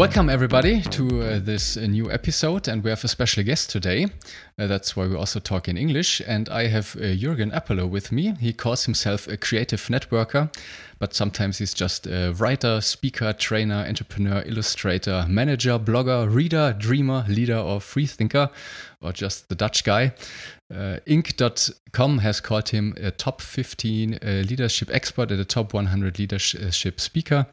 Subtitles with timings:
[0.00, 2.68] Welcome, everybody, to uh, this uh, new episode.
[2.68, 4.06] And we have a special guest today.
[4.58, 6.22] Uh, that's why we also talk in English.
[6.26, 8.32] And I have uh, Jurgen Appelo with me.
[8.40, 10.50] He calls himself a creative networker,
[10.98, 17.58] but sometimes he's just a writer, speaker, trainer, entrepreneur, illustrator, manager, blogger, reader, dreamer, leader,
[17.58, 18.48] or freethinker,
[19.02, 20.14] or just the Dutch guy.
[20.72, 26.18] Uh, Inc.com has called him a top 15 uh, leadership expert and a top 100
[26.18, 27.46] leadership speaker.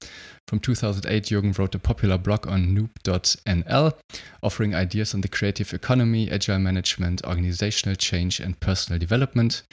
[0.47, 3.93] From 2008, Jurgen wrote a popular blog on noop.nl,
[4.41, 9.63] offering ideas on the creative economy, agile management, organizational change, and personal development.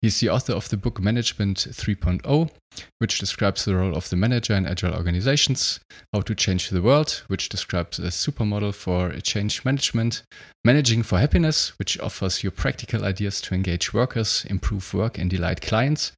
[0.00, 2.50] He's the author of the book Management 3.0,
[2.98, 5.80] which describes the role of the manager in agile organizations,
[6.14, 10.22] How to Change the World, which describes a supermodel for change management,
[10.64, 15.60] Managing for Happiness, which offers you practical ideas to engage workers, improve work, and delight
[15.60, 16.12] clients,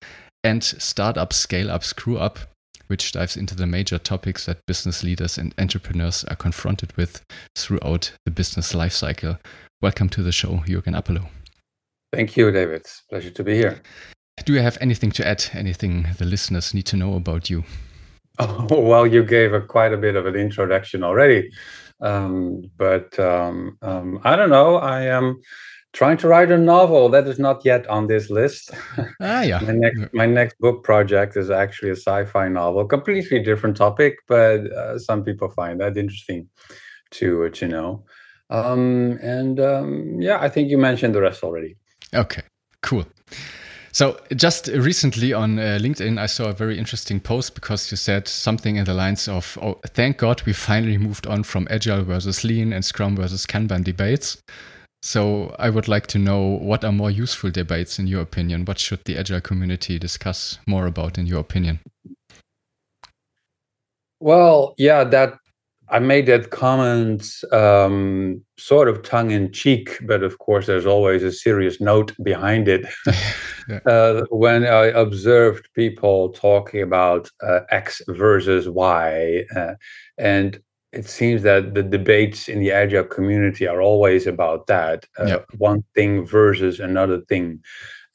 [0.45, 2.39] and Startup, Scale Up, Screw Up,
[2.95, 7.25] which dives into the major topics that business leaders and entrepreneurs are confronted with
[7.57, 9.37] throughout the business lifecycle.
[9.83, 11.27] Welcome to the show, Jurgen Appelo.
[12.13, 12.87] Thank you, David.
[13.11, 13.83] Pleasure to be here.
[14.45, 15.45] Do you have anything to add?
[15.55, 17.65] Anything the listeners need to know about you?
[18.39, 21.51] Oh, well, you gave a, quite a bit of an introduction already.
[22.01, 24.77] Um, but um, um, I don't know.
[24.77, 25.41] I am
[25.95, 28.73] trying to write a novel that is not yet on this list.
[29.21, 29.61] Ah, yeah.
[29.63, 34.71] my, next, my next book project is actually a sci-fi novel, completely different topic, but
[34.73, 36.49] uh, some people find that interesting
[37.13, 38.05] to to know.
[38.51, 41.77] Um, and um, yeah, I think you mentioned the rest already.
[42.13, 42.43] Okay,
[42.83, 43.07] cool.
[43.93, 48.27] So just recently on uh, LinkedIn, I saw a very interesting post because you said
[48.27, 52.43] something in the lines of, "Oh, thank God we finally moved on from agile versus
[52.43, 54.43] lean and Scrum versus Kanban debates."
[55.05, 58.65] So I would like to know what are more useful debates in your opinion?
[58.65, 61.81] What should the agile community discuss more about in your opinion?
[64.19, 65.35] Well, yeah, that
[65.91, 71.23] I made that comment um, sort of tongue in cheek, but of course, there's always
[71.23, 72.87] a serious note behind it.
[73.69, 73.81] yeah.
[73.87, 79.75] uh, when I observed people talking about uh, X versus Y, uh,
[80.17, 80.59] and
[80.95, 85.47] it seems that the debates in the agile community are always about that uh, yep.
[85.59, 87.61] one thing versus another thing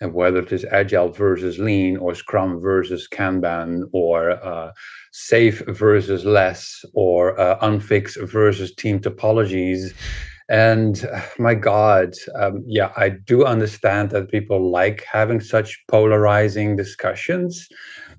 [0.02, 4.72] and whether it is agile versus lean or scrum versus kanban or uh,
[5.14, 9.94] SAFe versus LeSS or uh, unfix versus team topologies
[10.50, 16.76] and uh, my god um, yeah i do understand that people like having such polarizing
[16.76, 17.68] discussions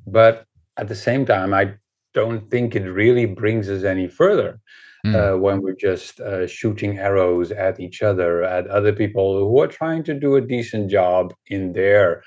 [0.06, 0.44] but
[0.76, 1.72] at the same time i
[2.14, 4.60] don't think it really brings us any further
[5.06, 5.14] mm.
[5.14, 9.68] uh, when we're just uh, shooting arrows at each other, at other people who are
[9.68, 12.22] trying to do a decent job in their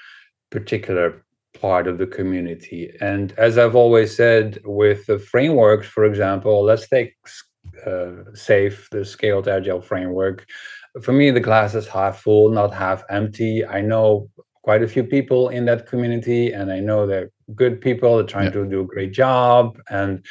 [0.49, 1.23] particular
[1.59, 2.91] part of the community.
[3.01, 7.13] And as I've always said, with the frameworks, for example, let's take
[7.85, 10.45] uh, SAFe, the Scaled Agile framework.
[11.01, 13.65] For me, the glass is half full, not half empty.
[13.65, 14.29] I know
[14.63, 18.18] quite a few people in that community, and I know they're good people.
[18.18, 18.62] They're trying yeah.
[18.62, 20.25] to do a great job, and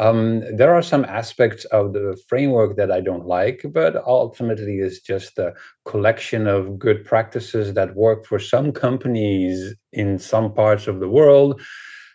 [0.00, 5.00] um, there are some aspects of the framework that I don't like, but ultimately it's
[5.00, 5.52] just a
[5.84, 11.60] collection of good practices that work for some companies in some parts of the world.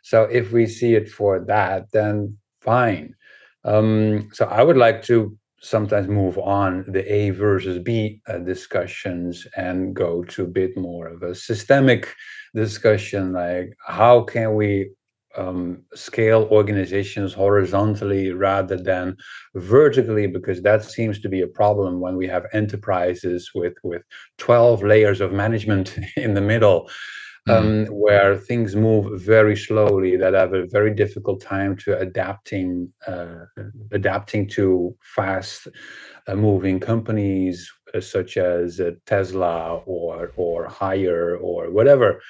[0.01, 3.15] So if we see it for that, then fine.
[3.63, 9.47] Um, so I would like to sometimes move on the A versus B uh, discussions
[9.57, 12.13] and go to a bit more of a systemic
[12.53, 14.91] discussion like how can we
[15.37, 19.17] um, scale organizations horizontally rather than
[19.55, 20.27] vertically?
[20.27, 24.03] Because that seems to be a problem when we have enterprises with with
[24.37, 26.89] 12 layers of management in the middle
[27.47, 27.89] um, mm.
[27.89, 33.45] where things move very slowly that have a very difficult time to adapting uh,
[33.91, 35.67] adapting to fast
[36.27, 42.21] uh, moving companies uh, such as uh, Tesla or or Haier or whatever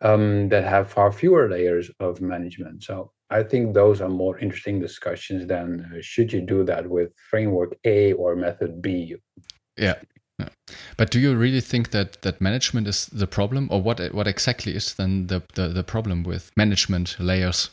[0.00, 2.82] um, that have far fewer layers of management.
[2.82, 7.12] So I think those are more interesting discussions than uh, should you do that with
[7.30, 9.16] framework A or method B.
[9.76, 9.94] Yeah,
[10.38, 10.48] Yeah.
[10.96, 14.74] But do you really think that that management is the problem, or what what exactly
[14.74, 17.70] is then the, the, the problem with management layers?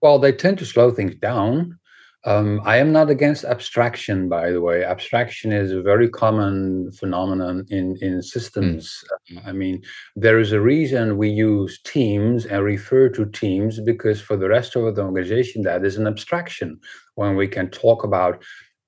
[0.00, 1.78] Well, they tend to slow things down.
[2.26, 4.82] Um, I am not against abstraction, by the way.
[4.82, 9.04] Abstraction is a very common phenomenon in, in systems.
[9.30, 9.46] Mm.
[9.46, 9.82] I mean,
[10.16, 14.74] there is a reason we use teams and refer to teams because for the rest
[14.74, 16.80] of the organization, that is an abstraction.
[17.14, 18.42] When we can talk about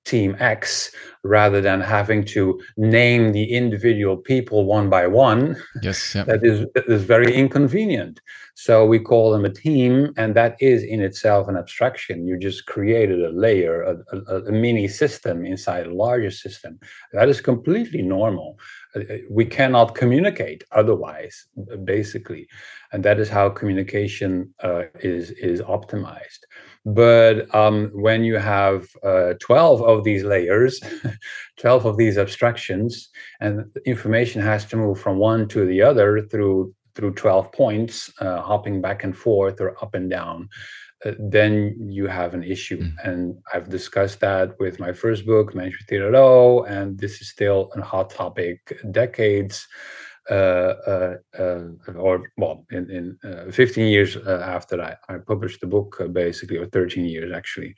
[0.07, 0.91] team X
[1.23, 5.57] rather than having to name the individual people one by one.
[5.81, 8.19] Yes, that is that is very inconvenient.
[8.55, 12.25] So we call them a team, and that is in itself an abstraction.
[12.25, 16.79] You just created a layer, a, a, a mini system inside a larger system.
[17.13, 18.57] That is completely normal.
[18.95, 21.45] Uh, uh, we cannot communicate otherwise,
[21.83, 22.47] basically,
[22.91, 26.41] and that is how communication uh, is is optimized.
[26.87, 30.79] But um, when you have uh, 12 of these layers,
[31.59, 33.09] 12 of these abstractions,
[33.41, 38.41] and information has to move from one to the other through through 12 points, uh,
[38.41, 40.49] hopping back and forth or up and down,
[41.05, 42.79] uh, then you have an issue.
[42.79, 42.93] Mm.
[43.03, 47.81] And I've discussed that with my first book, Management 3.0, and this is still a
[47.81, 49.67] hot topic decades
[50.29, 50.33] Uh,
[50.85, 56.57] uh, uh, or well, in, in 15 years after I, I, published the book, basically,
[56.57, 57.75] or 13 years actually.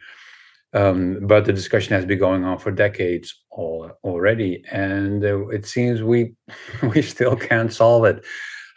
[0.73, 6.01] Um, but the discussion has been going on for decades all, already, and it seems
[6.01, 6.33] we
[6.95, 8.25] we still can't solve it.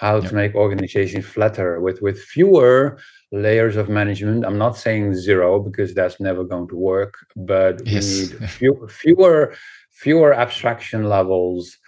[0.01, 2.99] How to make organizations flatter with with fewer
[3.31, 4.45] layers of management.
[4.45, 8.05] I'm not saying zero because that's never going to work, but yes.
[8.05, 9.55] we need few, fewer
[9.93, 11.79] fewer abstraction levels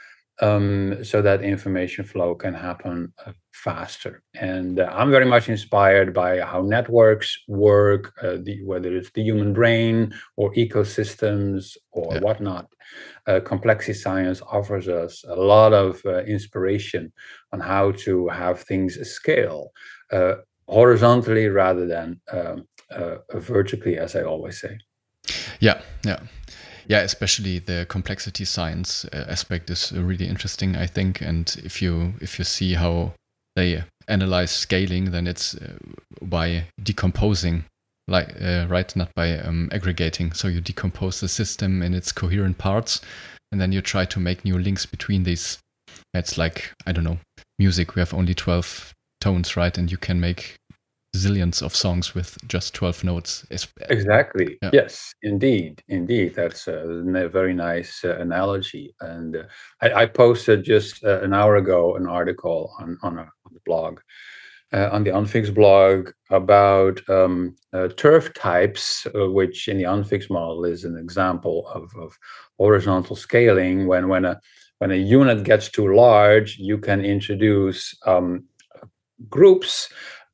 [0.40, 4.22] um, so that information flow can happen uh, faster.
[4.34, 9.22] And uh, I'm very much inspired by how networks work, uh, the, whether it's the
[9.22, 12.20] human brain or ecosystems or yeah.
[12.20, 12.68] whatnot.
[13.26, 17.12] Uh, complexity science offers us a lot of uh, inspiration
[17.52, 19.70] on how to have things scale
[20.12, 20.34] uh,
[20.66, 22.66] horizontally rather than um,
[23.32, 24.78] vertically, as I always say.
[25.60, 26.20] Yeah, yeah
[26.86, 31.20] yeah, especially the complexity science uh, aspect is really interesting, I think.
[31.20, 33.12] And if you if you see how
[33.56, 35.74] they analyze scaling, then it's uh,
[36.22, 37.64] by decomposing,
[38.08, 40.32] like uh, right, not by um, aggregating.
[40.32, 43.00] So you decompose the system in its coherent parts,
[43.50, 45.58] and then you try to make new links between these.
[46.12, 47.18] It's like I don't know,
[47.58, 47.94] music.
[47.94, 49.76] We have only twelve tones, right?
[49.78, 50.56] And you can make
[51.14, 53.46] zillions of songs with just 12 notes.
[53.88, 54.58] Exactly.
[54.62, 54.70] Yeah.
[54.72, 55.82] Yes, indeed.
[55.88, 56.34] Indeed.
[56.34, 58.94] That's a very nice uh, analogy.
[59.00, 59.42] And uh,
[59.80, 63.60] I, I, posted just uh, an hour ago an article on, on, a, on the
[63.64, 64.00] blog,
[64.72, 70.28] uh, on the Unfix blog, about um, uh, turf types, uh, which in the Unfix
[70.28, 72.18] model is an example of, of
[72.58, 73.86] horizontal scaling.
[73.86, 74.40] When, when, a,
[74.78, 78.44] when a unit gets too large, you can introduce um,
[79.28, 79.88] groups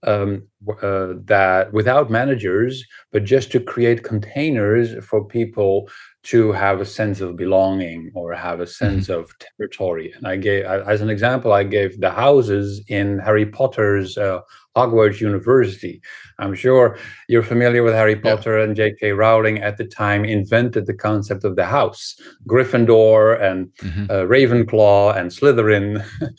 [0.07, 0.47] um,
[0.83, 5.89] uh, that without managers, but just to create containers for people
[6.23, 9.21] to have a sense of belonging or have a sense mm-hmm.
[9.21, 10.13] of territory.
[10.17, 14.41] And I gave, as an example, I gave the houses in Harry Potter's uh,
[14.77, 16.01] Hogwarts University.
[16.39, 16.99] I'm sure
[17.29, 18.65] you're familiar with Harry Potter yeah.
[18.65, 19.13] and J.K.
[19.13, 24.05] Rowling at the time invented the concept of the house, Gryffindor and mm-hmm.
[24.11, 26.05] uh, Ravenclaw and Slytherin.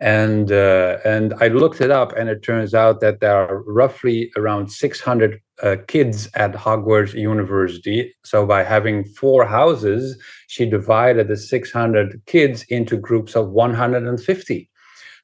[0.00, 4.32] and uh, and I looked it up, and it turns out that there are roughly
[4.36, 8.14] around 600 uh, kids at Hogwarts University.
[8.24, 14.70] So by having four houses, she divided the 600 kids into groups of 150.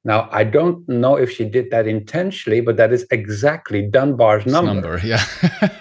[0.05, 4.75] Now I don't know if she did that intentionally, but that is exactly Dunbar's number.
[4.75, 5.25] number yeah,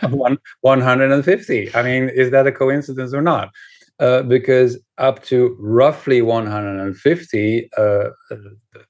[0.10, 1.76] one 150.
[1.76, 3.52] I mean, is that a coincidence or not?
[4.00, 8.10] Uh, because up to roughly 150, uh,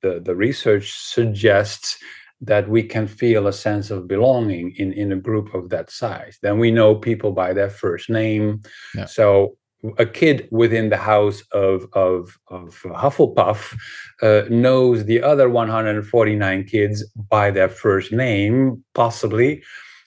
[0.02, 1.98] the, the research suggests
[2.42, 6.38] that we can feel a sense of belonging in, in a group of that size.
[6.42, 8.62] Then we know people by their first name.
[8.96, 9.06] Yeah.
[9.06, 9.58] So
[9.98, 13.78] a kid within the house of, of, of Hufflepuff
[14.22, 19.64] uh, knows the other 149 kids by their first name, possibly,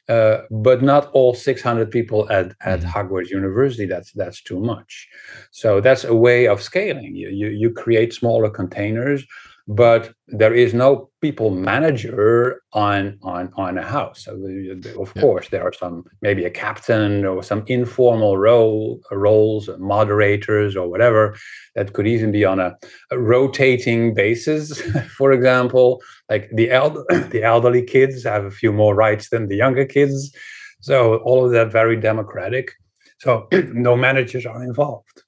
[0.09, 2.89] uh, but not all 600 people at, at mm-hmm.
[2.89, 3.87] Hogwarts University.
[3.87, 5.09] That's that's too much.
[5.51, 7.15] So that's a way of scaling.
[7.15, 9.27] You, you you create smaller containers
[9.69, 14.25] but there is no people manager on on on a house.
[14.25, 15.23] So of yeah.
[15.23, 21.37] course there are some maybe a captain or some informal role roles moderators or whatever
[21.75, 22.77] that could even be on a,
[23.11, 24.81] a rotating basis
[25.19, 26.03] for example.
[26.31, 30.35] Like the elder the elderly kids have a few more rights than the younger kids.
[30.81, 32.73] So all of that very democratic.
[33.21, 35.25] So no managers are involved.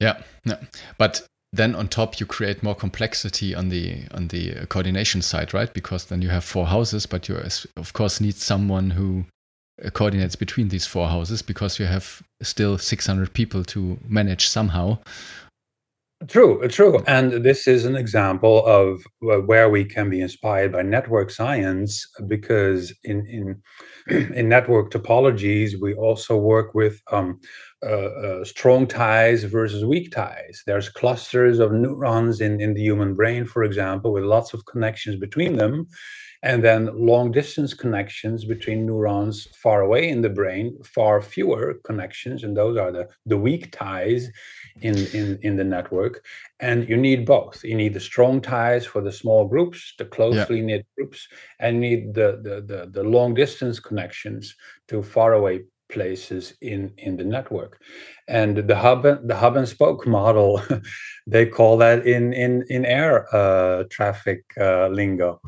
[0.00, 0.56] Yeah, yeah.
[0.96, 5.72] But then on top you create more complexity on the on the coordination side, right?
[5.72, 7.36] Because then you have four houses, but you
[7.76, 9.24] of course need someone who
[9.84, 14.98] uh, coordinates between these four houses because you have still 600 people to manage somehow
[16.28, 17.02] True, true.
[17.06, 22.92] And this is an example of where we can be inspired by network science because
[23.04, 23.62] in in
[24.34, 27.38] in network topologies we also work with um,
[27.82, 30.62] uh, uh, strong ties versus weak ties.
[30.66, 35.16] There's clusters of neurons in in the human brain, for example, with lots of connections
[35.16, 35.86] between them,
[36.42, 42.44] and then long distance connections between neurons far away in the brain, far fewer connections,
[42.44, 44.28] and those are the the weak ties
[44.82, 46.24] in, in, in the network.
[46.60, 47.64] And you need both.
[47.64, 50.66] You need the strong ties for the small groups, the closely yeah.
[50.66, 54.54] knit groups, and you need the, the, the, the long distance connections
[54.88, 55.60] to faraway
[55.90, 57.80] places in in the network.
[58.28, 60.62] And the hub the hub and spoke model
[61.26, 65.40] they call that in in in air uh, traffic uh, lingo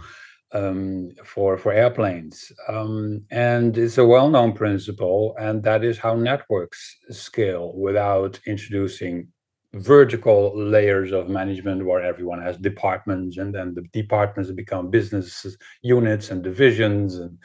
[0.52, 6.96] um, for for airplanes, um, and it's a well-known principle, and that is how networks
[7.10, 9.28] scale without introducing
[9.74, 15.46] vertical layers of management where everyone has departments, and then the departments become business
[15.80, 17.38] units and divisions, and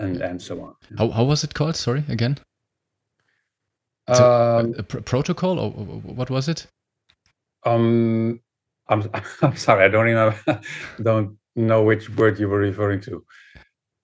[0.00, 0.74] and and so on.
[0.98, 1.76] How how was it called?
[1.76, 2.38] Sorry, again.
[4.08, 6.66] Um, a, a pr protocol, or what was it?
[7.64, 8.40] Um,
[8.88, 9.08] I'm
[9.42, 10.60] I'm sorry, I don't remember.
[11.02, 13.24] don't know which word you were referring to.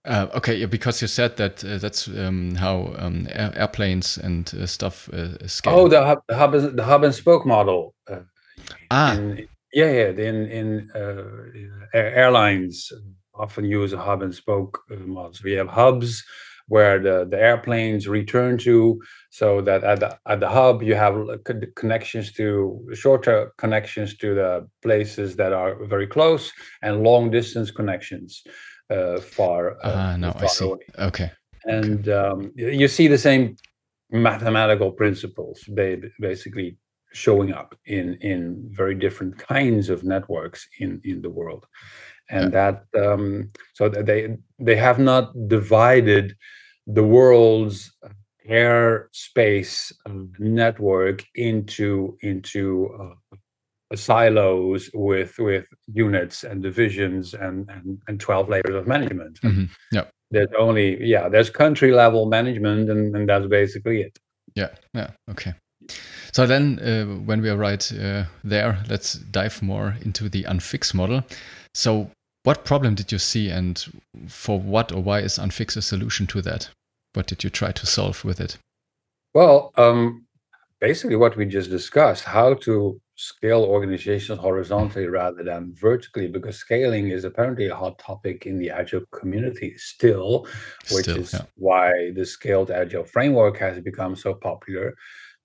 [0.05, 4.67] Uh, okay, because you said that uh, that's um, how um, air airplanes and uh,
[4.67, 5.75] stuff uh, scale.
[5.75, 7.95] Oh, the hub, the hub, the hub and spoke model.
[8.09, 8.21] Uh,
[8.93, 10.11] ah, in, yeah, yeah.
[10.11, 12.93] In in uh, airlines
[13.39, 15.33] often use a hub and spoke model.
[15.35, 16.25] So we have hubs
[16.69, 19.01] where the, the airplanes return to
[19.31, 21.15] so that at the, at the hub you have
[21.77, 26.53] connections to shorter connections to the places that are very close
[26.83, 28.43] and long distance connections
[28.91, 30.79] uh, far uh, uh no far i see away.
[30.99, 31.31] okay
[31.65, 32.13] and okay.
[32.13, 33.57] Um, you see the same
[34.11, 35.69] mathematical principles
[36.21, 36.79] basically
[37.13, 41.67] showing up in in very different kinds of networks in in the world
[42.31, 42.73] and yeah.
[42.93, 46.37] that um, so they they have not divided
[46.87, 47.93] the world's
[48.47, 57.99] air space um, network into into uh, silos with with units and divisions and and,
[58.09, 59.41] and 12 layers of management.
[59.43, 59.65] Mm-hmm.
[59.93, 64.19] yeah there's only yeah there's country level management and, and that's basically it.
[64.55, 64.71] Yeah.
[64.95, 65.11] Yeah.
[65.31, 65.55] Okay.
[66.33, 70.95] So then uh, when we are right uh, there let's dive more into the unfix
[70.95, 71.23] model.
[71.75, 72.11] So
[72.47, 73.85] what problem did you see and
[74.29, 76.71] for what or why is unfix a solution to that
[77.17, 78.59] what did you try to solve with it?
[79.35, 80.27] Well, um,
[80.81, 87.09] basically what we just discussed, how to scale organizations horizontally rather than vertically, because scaling
[87.09, 90.47] is apparently a hot topic in the agile community still,
[90.93, 91.41] which still, is yeah.
[91.57, 94.95] why the scaled agile framework has become so popular.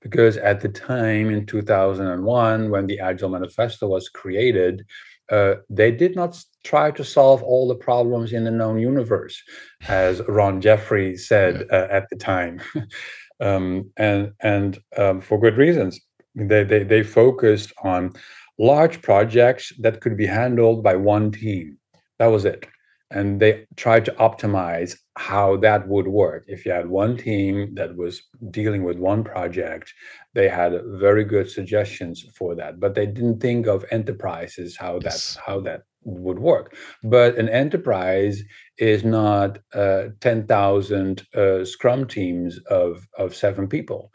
[0.02, 4.84] Because at the time in 2001, when the Agile Manifesto was created,
[5.32, 9.42] uh, they did not try to solve all the problems in the known universe,
[9.88, 12.62] as Ron Jeffries said uh, at the time,
[13.40, 16.00] um, and and um, for good reasons.
[16.36, 18.14] They, they they focused on
[18.60, 21.78] large projects that could be handled by one team.
[22.20, 22.68] That was it
[23.12, 26.46] and they tried to optimize how that would work.
[26.48, 29.94] If you had one team that was dealing with one project,
[30.34, 35.14] they had very good suggestions for that, but they didn't think of enterprises how that
[35.14, 35.38] yes.
[35.46, 36.76] how that would work.
[37.04, 38.42] But an enterprise
[38.78, 44.12] is not uh, ten thousand uh, Scrum teams of of seven people.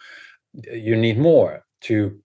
[0.73, 2.19] You need more to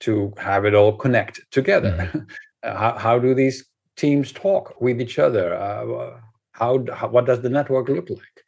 [0.00, 1.92] to have it all connect together.
[1.92, 2.18] Mm-hmm.
[2.62, 3.64] how, how do these
[3.96, 5.54] teams talk with each other?
[5.54, 6.20] Uh,
[6.52, 8.44] how, how, what does the network look like?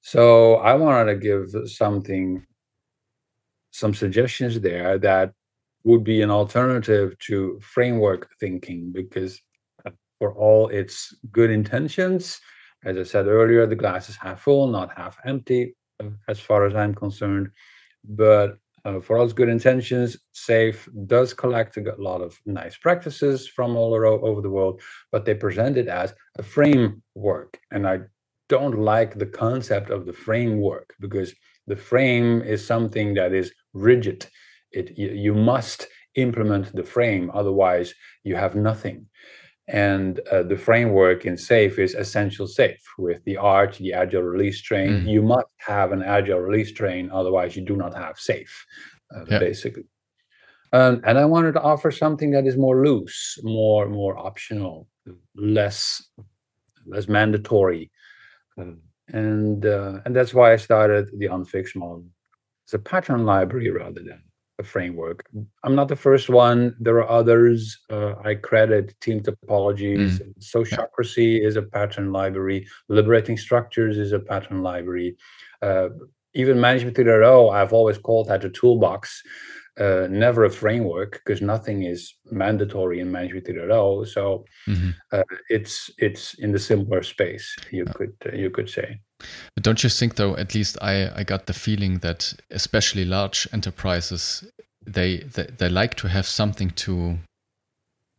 [0.00, 2.46] So I wanted to give something,
[3.72, 5.32] some suggestions there that
[5.84, 9.40] would be an alternative to framework thinking because
[10.18, 12.40] for all its good intentions,
[12.84, 15.74] as I said earlier, the glass is half full, not half empty,
[16.28, 17.50] as far as I'm concerned.
[18.04, 23.74] But uh, for all good intentions, SAFe does collect a lot of nice practices from
[23.76, 27.58] all over the world, but they present it as a framework.
[27.72, 28.00] And I
[28.48, 31.34] don't like the concept of the framework because
[31.66, 34.28] the frame is something that is rigid.
[34.70, 39.06] It you, you must implement the frame, otherwise you have nothing.
[39.68, 44.62] And uh, the framework in SAFe is essential SAFe with the ART, the Agile Release
[44.62, 44.90] Train.
[44.90, 45.08] Mm-hmm.
[45.08, 48.46] You must have an Agile Release Train, otherwise you do not have SAFe,
[49.14, 49.38] uh, yeah.
[49.40, 49.84] basically.
[50.72, 54.88] Um, and I wanted to offer something that is more loose, more more optional,
[55.34, 56.02] less
[56.86, 57.90] less mandatory,
[58.58, 62.04] um, and uh, and that's why I started the Unfix model.
[62.64, 64.22] It's a pattern library rather than
[64.64, 65.28] framework.
[65.64, 66.74] I'm not the first one.
[66.80, 67.78] There are others.
[67.90, 70.20] Uh, I credit team topologies.
[70.20, 70.34] Mm.
[70.40, 72.66] Sociocracy is a pattern library.
[72.88, 75.16] Liberating structures is a pattern library.
[75.62, 75.88] Uh,
[76.34, 79.22] even Management 3.0, I've always called that a toolbox,
[79.78, 84.06] uh, never a framework, because nothing is mandatory in Management 3.0.
[84.08, 84.90] So mm-hmm.
[85.12, 87.56] Uh, it's it's in the simpler space.
[87.70, 87.92] You yeah.
[87.92, 89.00] could uh, you could say.
[89.54, 90.36] But don't you think, though?
[90.36, 94.44] At least I, I got the feeling that especially large enterprises,
[94.84, 97.18] they, they they like to have something to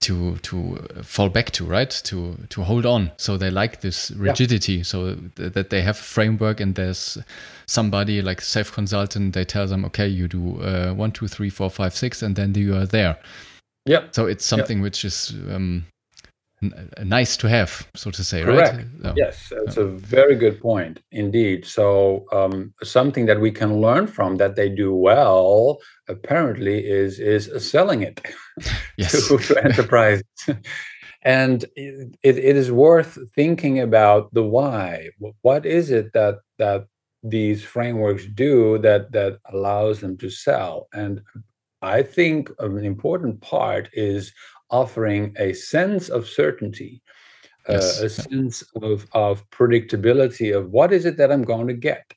[0.02, 1.90] to to fall back to, right?
[1.90, 3.12] To to hold on.
[3.18, 4.84] So they like this rigidity, yeah.
[4.84, 7.18] so th that they have a framework and there's
[7.66, 9.34] somebody like SAFe consultant.
[9.34, 12.54] They tell them, okay, you do uh, one, two, three, four, five, six, and then
[12.56, 13.18] you are there.
[13.86, 14.04] Yeah.
[14.12, 14.84] So it's something yeah.
[14.84, 15.86] which is um,
[17.04, 18.78] nice to have, so to say, Correct.
[19.04, 19.14] right?
[19.16, 21.66] Yes, that's a very good point indeed.
[21.66, 27.50] So um, something that we can learn from that they do well, apparently, is is
[27.70, 28.22] selling it
[28.98, 29.28] yes.
[29.28, 30.24] to, to enterprises.
[31.22, 35.10] and it, it is worth thinking about the why.
[35.42, 36.88] What is it that that
[37.24, 40.88] these frameworks do that that allows them to sell?
[40.94, 41.22] And
[41.82, 44.34] I think an important part is
[44.70, 47.02] offering a sense of certainty,
[47.70, 48.02] uh, yes.
[48.02, 52.14] uh, a sense of, of predictability of what is it that I'm going to get.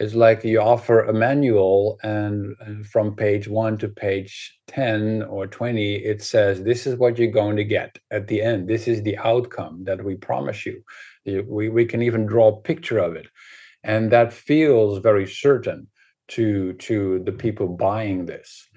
[0.00, 5.48] It's like you offer a manual, and, and from page one to page 10 or
[5.48, 8.68] 20, it says, This is what you're going to get at the end.
[8.68, 10.84] This is the outcome that we promise you.
[11.26, 13.26] We, we can even draw a picture of it.
[13.82, 15.88] And that feels very certain
[16.28, 18.67] to, to the people buying this.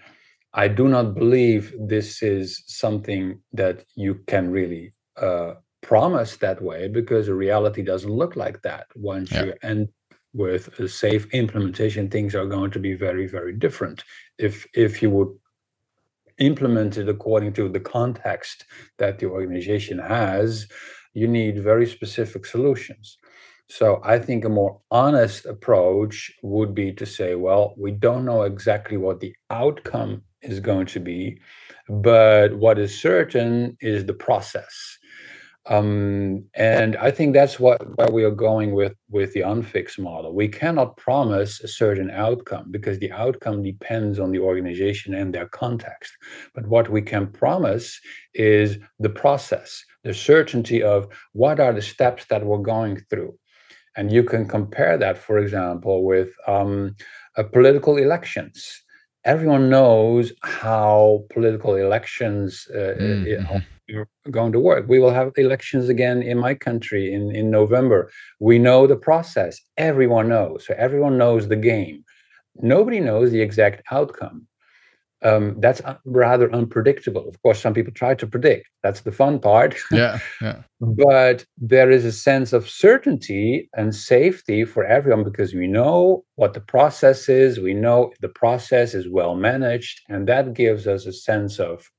[0.53, 6.87] I do not believe this is something that you can really uh, promise that way
[6.87, 8.87] because reality doesn't look like that.
[8.95, 9.45] Once yeah.
[9.45, 9.89] you end
[10.33, 14.03] with a SAFe implementation, things are going to be very, very different.
[14.37, 15.29] If if you would
[16.37, 18.65] implement it according to the context
[18.97, 20.67] that the organization has,
[21.13, 23.17] you need very specific solutions.
[23.69, 28.43] So I think a more honest approach would be to say, well, we don't know
[28.43, 31.39] exactly what the outcome is going to be.
[31.89, 34.97] But what is certain is the process.
[35.69, 40.33] Um, and I think that's what where we are going with with the unfixed model.
[40.33, 45.47] We cannot promise a certain outcome because the outcome depends on the organization and their
[45.49, 46.11] context.
[46.55, 47.99] But what we can promise
[48.33, 53.37] is the process, the certainty of what are the steps that we're going through.
[53.95, 56.95] And you can compare that, for example, with um,
[57.37, 58.81] uh, political elections
[59.25, 63.97] everyone knows how political elections uh, mm-hmm.
[63.97, 64.85] are going to work.
[64.87, 68.11] We will have elections again in my country in, in November.
[68.39, 69.59] We know the process.
[69.77, 70.65] Everyone knows.
[70.65, 72.03] So everyone knows the game.
[72.55, 74.47] Nobody knows the exact outcome
[75.23, 77.27] um, that's rather unpredictable.
[77.27, 78.67] Of course, some people try to predict.
[78.83, 79.75] That's the fun part.
[79.91, 80.63] Yeah, yeah.
[80.79, 86.53] but there is a sense of certainty and safety for everyone because we know what
[86.53, 87.59] the process is.
[87.59, 91.89] We know the process is well managed, and that gives us a sense of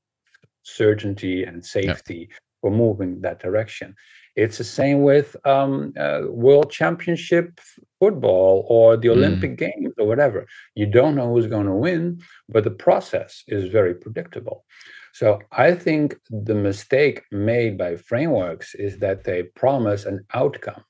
[0.63, 2.37] certainty and safety yeah.
[2.61, 3.95] for moving that direction.
[4.35, 7.59] It's the same with um, uh, World Championship
[7.99, 9.11] football or the mm.
[9.11, 9.57] Olympic mm.
[9.57, 10.47] Games or whatever.
[10.75, 14.65] You don't know who's going to win, but the process is very predictable.
[15.13, 20.83] So I think the mistake made by frameworks is that they promise an outcome.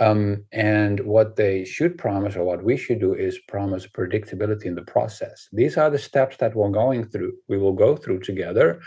[0.00, 4.76] Um, and what they should promise, or what we should do, is promise predictability in
[4.76, 5.48] the process.
[5.52, 7.32] These are the steps that we're going through.
[7.48, 8.80] We will go through together.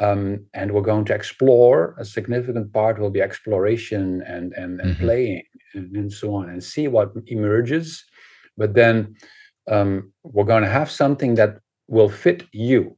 [0.00, 1.94] Um, and we're going to explore.
[1.98, 5.04] A significant part will be exploration and and, and mm-hmm.
[5.04, 5.42] playing
[5.74, 8.04] and, and, so on, and see what emerges.
[8.56, 9.14] But then
[9.70, 12.96] um, we're going to have something that will fit you.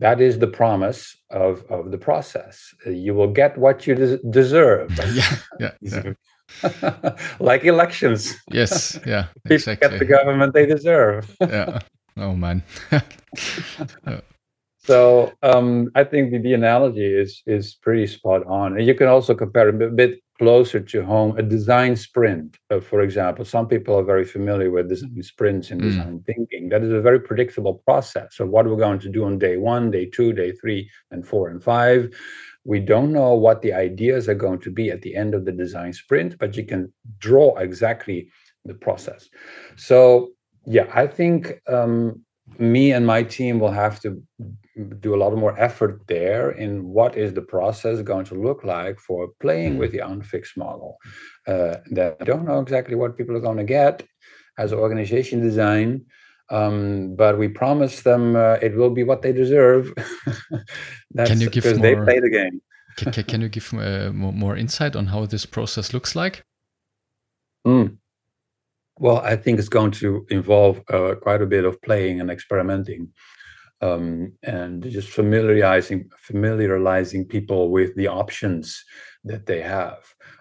[0.00, 2.74] That is the promise of of the process.
[2.86, 4.90] You will get what you des- deserve.
[5.12, 5.72] yeah, yeah.
[5.80, 7.14] yeah.
[7.40, 8.34] like elections.
[8.50, 9.26] Yes, yeah.
[9.44, 9.88] People exactly.
[9.88, 11.36] get the government they deserve.
[11.40, 11.78] yeah.
[12.16, 12.62] Oh man.
[14.84, 19.06] So um, I think the, the analogy is is pretty spot on, and you can
[19.06, 22.58] also compare a bit closer to home a design sprint.
[22.68, 25.82] Uh, for example, some people are very familiar with design sprints in mm.
[25.82, 26.68] design thinking.
[26.68, 28.34] That is a very predictable process.
[28.36, 31.48] So what we're going to do on day one, day two, day three, and four
[31.48, 32.10] and five.
[32.64, 35.52] We don't know what the ideas are going to be at the end of the
[35.52, 38.28] design sprint, but you can draw exactly
[38.64, 39.28] the process.
[39.76, 40.30] So
[40.66, 42.24] yeah, I think um,
[42.58, 44.22] me and my team will have to
[45.00, 48.98] do a lot more effort there in what is the process going to look like
[48.98, 50.96] for playing with the unfixed model.
[51.46, 54.02] Uh, that I don't know exactly what people are going to get
[54.58, 56.04] as organization design,
[56.50, 59.92] um, but we promise them uh, it will be what they deserve.
[61.24, 62.60] can you give more, they play the game.
[62.96, 66.44] can, can, you give uh, more, more insight on how this process looks like?
[67.66, 67.96] Mm.
[68.98, 73.08] Well, I think it's going to involve uh, quite a bit of playing and experimenting,
[73.82, 78.84] um, and just familiarizing familiarizing people with the options
[79.24, 79.98] that they have.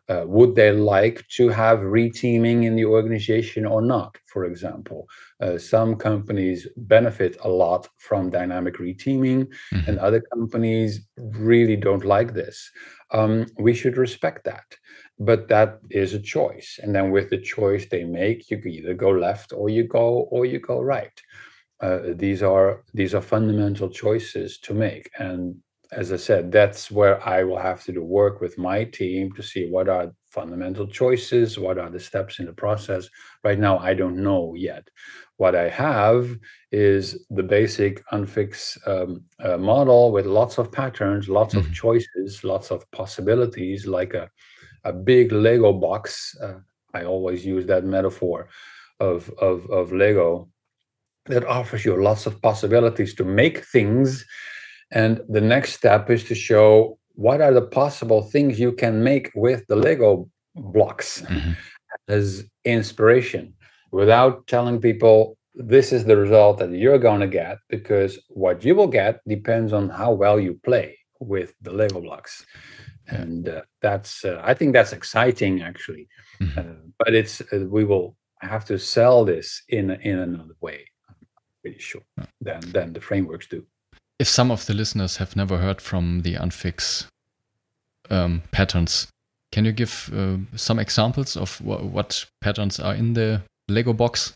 [0.09, 4.17] Uh, would they like to have reteaming in the organization or not?
[4.25, 5.07] For example,
[5.39, 9.89] uh, some companies benefit a lot from dynamic reteaming, mm-hmm.
[9.89, 12.69] and other companies really don't like this.
[13.11, 14.65] Um, we should respect that
[15.19, 18.95] but that is a choice and then with the choice they make you can either
[18.95, 21.21] go left or you go or you go right
[21.81, 25.55] uh, these are these are fundamental choices to make and
[25.91, 29.43] as i said that's where i will have to do work with my team to
[29.43, 33.09] see what are fundamental choices what are the steps in the process
[33.43, 34.87] right now i don't know yet
[35.37, 36.37] what i have
[36.71, 41.67] is the basic unfix um, uh, model with lots of patterns lots mm-hmm.
[41.67, 44.29] of choices lots of possibilities like a
[44.83, 46.35] a big Lego box.
[46.41, 46.59] Uh,
[46.93, 48.49] I always use that metaphor
[48.99, 50.49] of, of, of Lego
[51.31, 54.25] that offers you lots of possibilities to make things.
[54.91, 59.31] And the next step is to show what are the possible things you can make
[59.35, 61.51] with the Lego blocks mm-hmm.
[62.07, 63.53] as inspiration
[63.91, 68.73] without telling people this is the result that you're going to get because what you
[68.73, 72.45] will get depends on how well you play with the Lego blocks
[73.07, 76.07] and uh, that's uh, I think that's exciting actually.
[76.41, 76.59] Mm-hmm.
[76.59, 80.85] Uh, but it's uh, we will have to sell this in in another way.
[81.61, 82.01] Pretty sure
[82.39, 83.63] than than the frameworks do.
[84.19, 87.07] If some of the listeners have never heard from the unfix
[88.09, 89.07] um, patterns,
[89.51, 94.33] can you give uh, some examples of wh- what patterns are in the Lego box?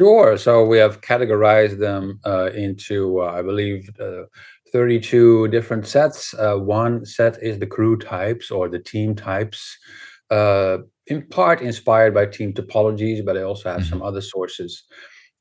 [0.00, 0.36] Sure.
[0.38, 4.22] So we have categorized them uh, into, uh, I believe, uh,
[4.72, 6.34] 32 different sets.
[6.34, 9.76] Uh, one set is the crew types or the team types,
[10.30, 13.88] uh, in part inspired by team topologies, but I also have mm-hmm.
[13.88, 14.84] some other sources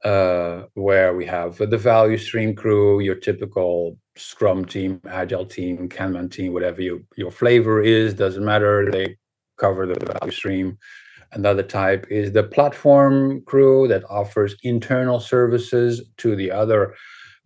[0.04, 6.32] uh, where we have the value stream crew, your typical Scrum team, Agile team, Kanban
[6.32, 8.90] team, whatever you, your flavor is, doesn't matter.
[8.92, 9.18] They
[9.58, 10.78] cover the value stream.
[11.34, 16.96] Another type is the platform crew that offers internal services to the other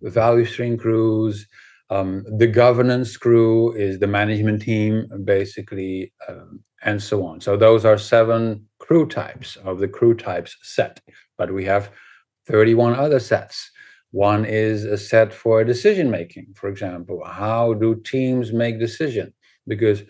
[0.02, 1.48] value stream crews.
[1.90, 7.42] Um, the governance crew is the management team, basically, um, and so on.
[7.42, 11.02] So those are seven crew types of the crew types set,
[11.38, 11.92] but we have
[12.48, 13.72] 31 other sets.
[14.12, 17.24] One is a set for decision making, for example.
[17.26, 19.34] How do teams make decision?
[19.68, 20.04] Because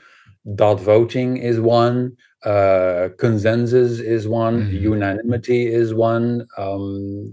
[0.56, 4.78] dot voting is one, uh, consensus is one, mm-hmm.
[4.78, 6.48] unanimity is one.
[6.58, 7.32] Um,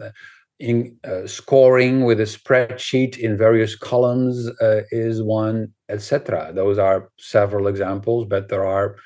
[0.59, 6.51] in uh, scoring with a spreadsheet in various columns uh, is one, etc.
[6.53, 8.97] Those are several examples, but there are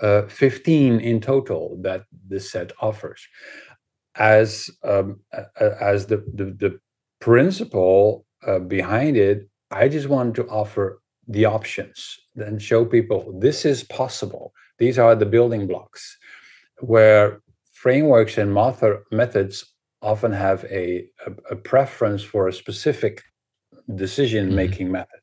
[0.00, 3.26] uh, 15 in total that this set offers.
[4.16, 5.20] As um,
[5.70, 6.80] as the, the, the
[7.20, 13.64] principle uh, behind it, I just wanted to offer the options and show people this
[13.64, 14.52] is possible.
[14.78, 16.16] These are the building blocks
[16.80, 17.40] where
[17.72, 18.52] frameworks and
[19.12, 19.64] methods
[20.02, 23.22] often have a, a, a preference for a specific
[23.94, 24.92] decision making mm-hmm.
[24.92, 25.20] method.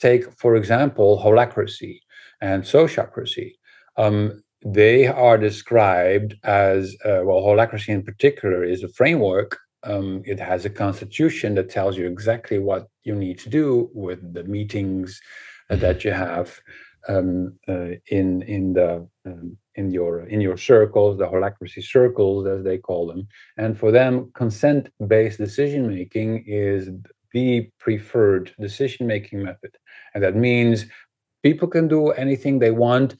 [0.00, 2.00] Take, for example, holacracy
[2.40, 3.52] and sociocracy.
[3.96, 9.58] Um, they are described as, uh, well, holacracy in particular is a framework.
[9.82, 14.34] Um, it has a constitution that tells you exactly what you need to do with
[14.34, 15.20] the meetings
[15.70, 16.08] uh, that mm-hmm.
[16.08, 16.60] you have
[17.08, 22.62] um, uh, in in the um, in your in your circles, the holacracy circles as
[22.62, 23.26] they call them.
[23.56, 26.90] And for them, consent-based decision making is
[27.32, 29.76] the preferred decision making method,
[30.14, 30.84] and that means
[31.42, 33.16] people can do anything they want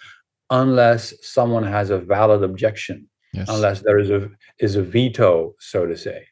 [0.51, 3.49] unless someone has a valid objection, yes.
[3.49, 6.27] unless there is a is a veto, so to say.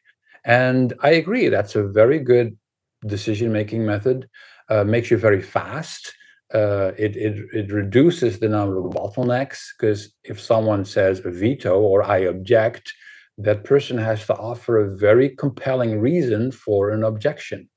[0.45, 2.57] And I agree, that's a very good
[3.05, 4.27] decision making method.
[4.69, 6.13] Uh, makes you very fast
[6.53, 11.79] uh, it, it, it reduces the number of bottlenecks because if someone says a veto
[11.79, 12.91] or I object,
[13.37, 17.69] that person has to offer a very compelling reason for an objection.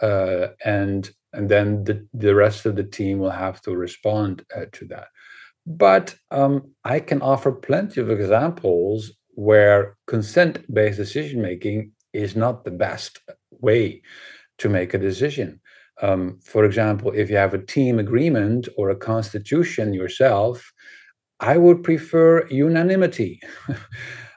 [0.00, 4.64] Uh, and and then the, the rest of the team will have to respond uh,
[4.72, 5.08] to that.
[5.66, 12.64] But um, I can offer plenty of examples where consent based decision making is not
[12.64, 14.02] the best way
[14.58, 15.60] to make a decision.
[16.02, 20.72] Um, for example, if you have a team agreement or a constitution yourself,
[21.40, 23.40] I would prefer unanimity.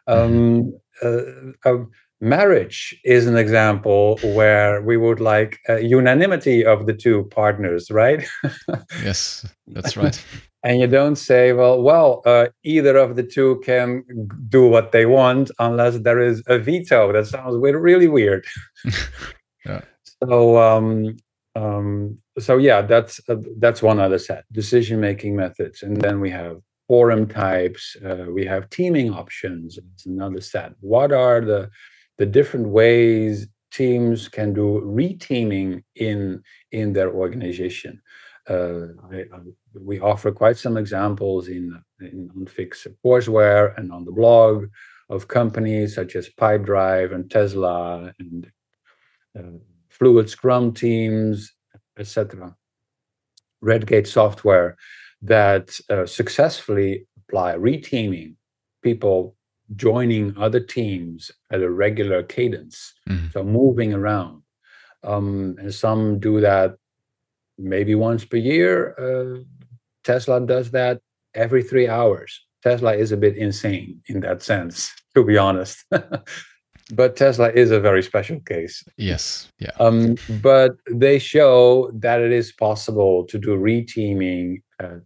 [0.07, 1.67] um, mm-hmm.
[1.67, 1.85] uh, uh,
[2.21, 8.27] marriage is an example where we would like unanimity of the two partners, right?
[9.03, 10.21] yes, that's right.
[10.63, 14.03] And you don't say, well, well, uh, either of the two can
[14.49, 17.13] do what they want unless there is a veto.
[17.13, 18.45] That sounds really weird.
[19.65, 19.81] yeah.
[20.21, 21.15] So, um,
[21.55, 26.29] um, so yeah, that's uh, that's one other set decision making methods, and then we
[26.29, 27.95] have forum types.
[28.05, 29.77] Uh, we have teaming options.
[29.93, 30.73] It's another set.
[30.81, 31.69] What are the
[32.17, 38.01] the different ways teams can do reteaming in in their organization?
[38.49, 39.39] Uh, I, I,
[39.79, 44.65] we offer quite some examples in, in Unfix courseware and on the blog
[45.09, 48.51] of companies such as Pipedrive and Tesla and
[49.37, 49.59] uh,
[49.89, 51.53] Fluid Scrum teams,
[51.97, 52.55] etc.
[53.61, 54.77] Redgate software
[55.21, 58.35] that uh, successfully apply reteaming,
[58.81, 59.35] people
[59.75, 63.27] joining other teams at a regular cadence, mm-hmm.
[63.31, 64.41] so moving around.
[65.03, 66.78] Um, and some do that
[67.59, 68.95] maybe once per year.
[68.97, 69.43] Uh,
[70.03, 71.01] Tesla does that
[71.35, 72.41] every three hours.
[72.63, 75.85] Tesla is a bit insane in that sense, to be honest.
[76.93, 78.83] but Tesla is a very special case.
[78.97, 79.51] Yes.
[79.59, 79.71] Yeah.
[79.79, 84.97] Um, but they show that it is possible to do reteaming uh,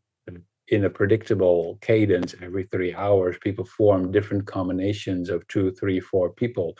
[0.69, 3.35] in a predictable cadence every three hours.
[3.41, 6.75] People form different combinations of two, three, four people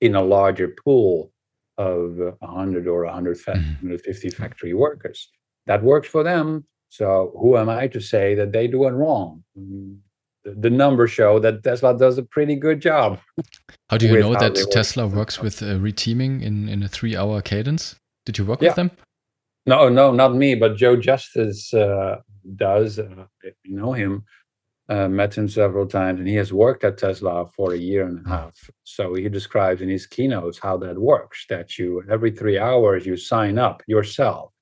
[0.00, 1.32] in a larger pool
[1.78, 3.50] of 100 or 100, mm-hmm.
[3.52, 5.28] 150 factory workers.
[5.66, 6.64] That works for them.
[6.88, 9.44] So who am I to say that they do it wrong?
[9.58, 9.98] Mm,
[10.44, 13.18] the, the numbers show that Tesla does a pretty good job.
[13.90, 17.42] How do you know that Tesla works with uh, reteaming in, in a three hour
[17.42, 17.96] cadence?
[18.24, 18.68] Did you work yeah.
[18.70, 18.90] with them?
[19.66, 22.18] No, no, not me, but Joe Justice uh,
[22.54, 23.00] does.
[23.00, 23.26] Uh,
[23.64, 24.24] you know him,
[24.88, 28.24] uh, met him several times, and he has worked at Tesla for a year and
[28.24, 28.70] a half.
[28.84, 31.44] So he describes in his keynotes how that works.
[31.48, 34.52] That you every three hours you sign up yourself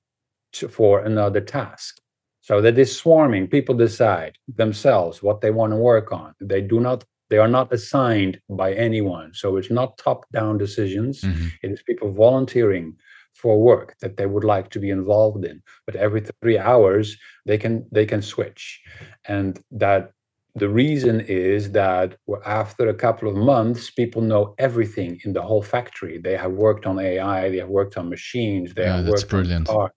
[0.53, 1.99] to, for another task.
[2.41, 3.47] So that is swarming.
[3.47, 6.33] People decide themselves what they want to work on.
[6.39, 9.33] They do not they are not assigned by anyone.
[9.33, 11.21] So it's not top down decisions.
[11.21, 11.47] Mm-hmm.
[11.63, 12.95] It is people volunteering
[13.33, 15.61] for work that they would like to be involved in.
[15.85, 18.81] But every three hours they can they can switch.
[19.27, 20.11] And that
[20.55, 25.61] the reason is that after a couple of months, people know everything in the whole
[25.61, 26.17] factory.
[26.17, 29.67] They have worked on AI, they have worked on machines, they yeah, have worked brilliant.
[29.69, 29.93] on art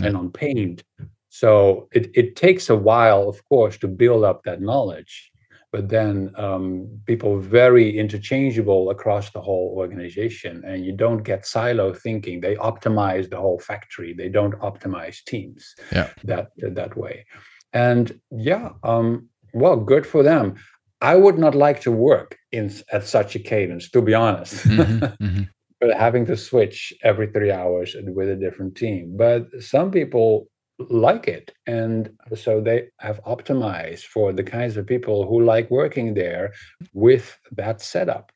[0.00, 0.08] yeah.
[0.08, 0.82] and on paint.
[1.30, 5.32] So it, it takes a while, of course, to build up that knowledge
[5.72, 11.92] but then um, people very interchangeable across the whole organization and you don't get silo
[11.92, 16.10] thinking they optimize the whole factory they don't optimize teams yeah.
[16.22, 17.24] that that way
[17.72, 20.56] and yeah um, well good for them.
[21.00, 24.54] I would not like to work in at such a cadence to be honest.
[24.64, 25.42] Mm-hmm, mm-hmm.
[25.80, 29.16] but having to switch every three hours with a different team.
[29.16, 30.48] But some people
[30.90, 31.52] like it.
[31.66, 36.52] And so they have optimized for the kinds of people who like working there
[36.92, 38.32] with that setup.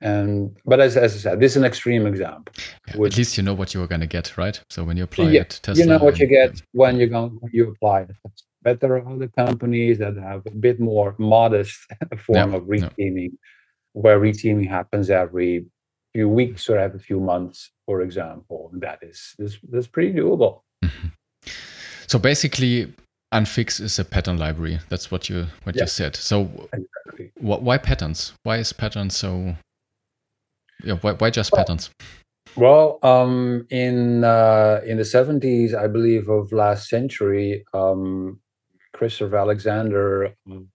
[0.00, 2.52] And but as, as i said this is an extreme example.
[2.88, 4.60] Yeah, at least you know what you're going to get right?
[4.68, 7.38] So when you apply yeah, it Tesla you know what you get when you go
[7.52, 8.16] you apply it
[8.62, 11.78] but there are other companies that have a bit more modest
[12.18, 13.32] form yeah, of reteaming
[13.92, 15.66] where reteaming happens every
[16.14, 21.08] few weeks or every few months for example that is this that's pretty doable mm-hmm.
[22.12, 22.92] So basically,
[23.32, 24.80] Unfix is a pattern library.
[24.90, 25.84] That's what you what yeah.
[25.84, 26.14] you said.
[26.14, 27.32] So exactly.
[27.40, 28.34] wh- why patterns?
[28.42, 29.56] Why is patterns so?
[30.84, 31.88] Yeah, why, why just well, patterns?
[32.54, 38.40] Well, um, in uh, in the seventies, I believe of last century, um,
[39.02, 40.68] Christopher Alexander, um,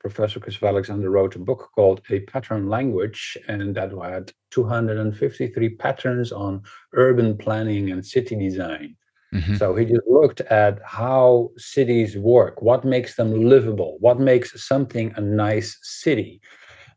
[0.00, 6.32] Professor Christopher Alexander, wrote a book called A Pattern Language, and that had 253 patterns
[6.32, 6.62] on
[6.94, 8.96] urban planning and city design.
[9.34, 9.56] Mm-hmm.
[9.56, 15.12] So he just looked at how cities work, what makes them livable, what makes something
[15.16, 16.40] a nice city.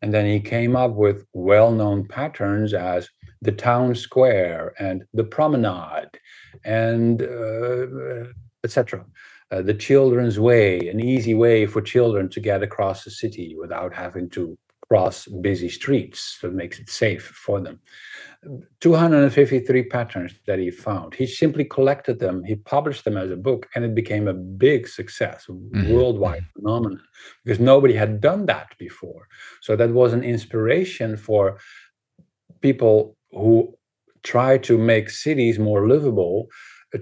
[0.01, 3.09] And then he came up with well known patterns as
[3.41, 6.11] the town square and the promenade
[6.63, 8.31] and uh,
[8.63, 9.05] etc.
[9.51, 13.93] Uh, the children's way, an easy way for children to get across the city without
[13.93, 14.57] having to
[14.89, 16.37] cross busy streets.
[16.39, 17.79] So it makes it safe for them.
[18.79, 21.13] 253 patterns that he found.
[21.13, 24.87] He simply collected them, he published them as a book, and it became a big
[24.87, 25.91] success, mm-hmm.
[25.91, 27.01] worldwide phenomenon,
[27.43, 29.27] because nobody had done that before.
[29.61, 31.59] So that was an inspiration for
[32.61, 33.75] people who
[34.23, 36.47] try to make cities more livable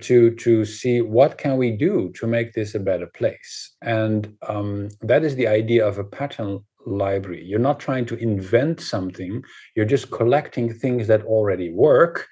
[0.01, 3.75] to to see what can we do to make this a better place.
[3.81, 7.43] And um, that is the idea of a pattern library.
[7.43, 9.43] You're not trying to invent something.
[9.75, 12.27] You're just collecting things that already work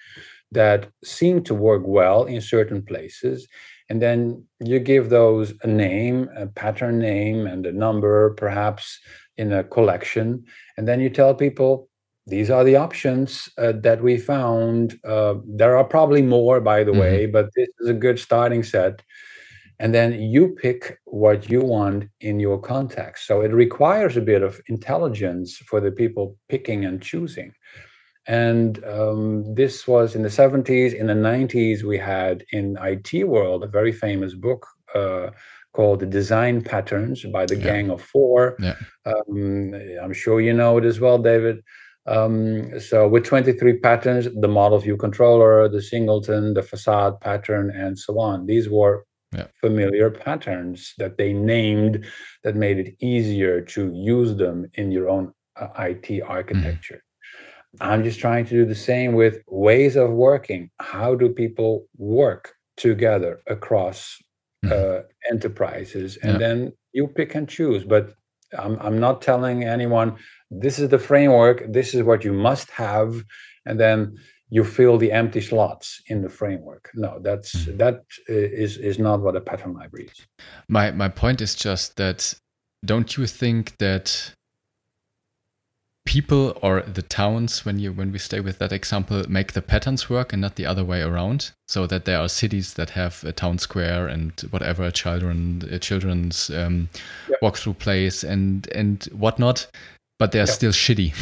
[0.52, 3.48] that seem to work well in certain places.
[3.89, 9.00] And then you give those a name a pattern name and a number perhaps
[9.38, 10.46] in a collection.
[10.78, 11.89] And then you tell people
[12.27, 14.99] these are the options uh, that we found.
[15.03, 16.99] Uh, there are probably more, by the mm-hmm.
[16.99, 19.03] way, but this is a good starting set.
[19.77, 23.27] And then you pick what you want in your context.
[23.27, 27.53] So it requires a bit of intelligence for the people picking and choosing.
[28.27, 30.95] And um, this was in the 70s.
[30.95, 35.29] In the 90s, we had in IT world a very famous book uh,
[35.73, 37.63] called The Design Patterns by the yeah.
[37.63, 38.55] Gang of Four.
[38.59, 38.75] Yeah.
[39.05, 41.61] Um, I'm sure you know it as well, David.
[42.08, 47.98] Um, so with 23 patterns, the model view controller, the singleton, the facade pattern, and
[47.98, 48.46] so on.
[48.46, 49.48] These were yeah.
[49.60, 52.06] familiar patterns that they named
[52.44, 56.32] that made it easier to use them in your own uh, IT mm-hmm.
[56.32, 57.02] architecture.
[57.80, 57.88] Mm.
[57.88, 60.70] I'm just trying to do the same with ways of working.
[60.80, 64.18] How do people work together across
[64.63, 64.72] mm.
[64.72, 66.18] uh, enterprises?
[66.18, 66.38] And yeah.
[66.38, 67.84] then you pick and choose.
[67.84, 68.13] But
[68.58, 70.17] I'm, I'm not telling anyone
[70.51, 73.23] this is the framework this is what you must have
[73.65, 74.17] and then
[74.49, 77.77] you fill the empty slots in the framework no that's mm.
[77.77, 80.25] that is is not what a pattern library is
[80.67, 82.34] my my point is just that
[82.86, 84.34] don't you think that
[86.06, 90.10] people or the towns when you when we stay with that example make the patterns
[90.10, 93.32] work and not the other way around so that there are cities that have a
[93.32, 96.88] town square and whatever children a children's um,
[97.28, 97.39] yep.
[97.41, 99.68] walkthrough place and and whatnot
[100.20, 101.13] but they're still shitty.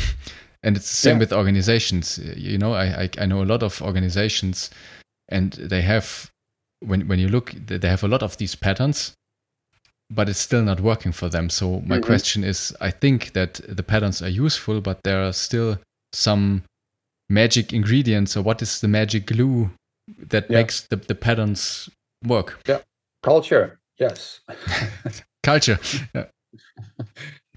[0.63, 1.19] and it's the same yeah.
[1.19, 2.19] with organizations.
[2.35, 4.69] You know, I, I, I know a lot of organizations,
[5.29, 6.31] and they have
[6.79, 9.13] when when you look, they have a lot of these patterns,
[10.13, 11.49] but it's still not working for them.
[11.49, 12.05] So my mm-hmm.
[12.05, 15.79] question is, I think that the patterns are useful, but there are still
[16.11, 16.63] some
[17.29, 19.71] magic ingredients, or what is the magic glue
[20.29, 20.57] that yeah.
[20.57, 21.89] makes the, the patterns
[22.25, 22.59] work?
[22.67, 22.79] Yeah,
[23.21, 23.79] culture.
[23.99, 24.41] Yes,
[25.43, 25.79] culture.
[26.15, 26.25] Yeah.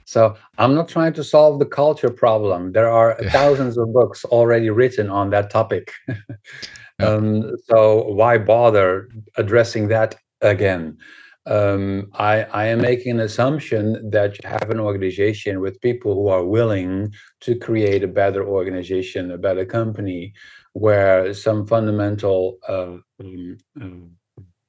[0.07, 2.73] So I'm not trying to solve the culture problem.
[2.73, 3.31] There are yeah.
[3.31, 5.93] thousands of books already written on that topic.
[7.01, 10.97] um, so why bother addressing that again?
[11.47, 16.27] Um, I, I, am making an assumption that you have an organization with people who
[16.27, 20.33] are willing to create a better organization, a better company,
[20.73, 24.11] where some fundamental uh, um, um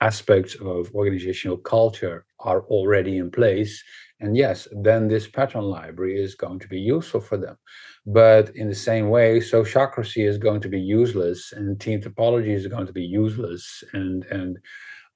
[0.01, 3.83] aspects of organizational culture are already in place
[4.19, 7.57] and yes, then this pattern library is going to be useful for them.
[8.05, 12.67] But in the same way, sociocracy is going to be useless and team topology is
[12.67, 14.57] going to be useless and, and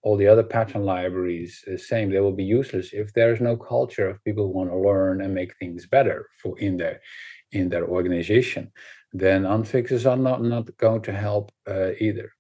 [0.03, 3.55] all the other pattern libraries the same they will be useless if there is no
[3.55, 6.99] culture of people who want to learn and make things better for in their
[7.51, 8.71] in their organization
[9.13, 12.31] then unfixes are not not going to help uh, either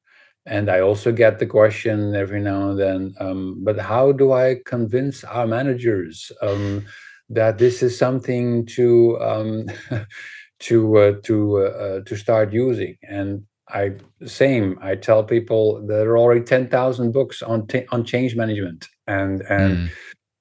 [0.45, 4.57] and I also get the question every now and then, um, but how do I
[4.65, 6.85] convince our managers um,
[7.29, 9.67] that this is something to um,
[10.61, 12.97] to uh, to uh, uh, to start using?
[13.03, 13.93] And I
[14.25, 19.41] same I tell people there are already ten thousand books on on change management and
[19.49, 19.89] and mm.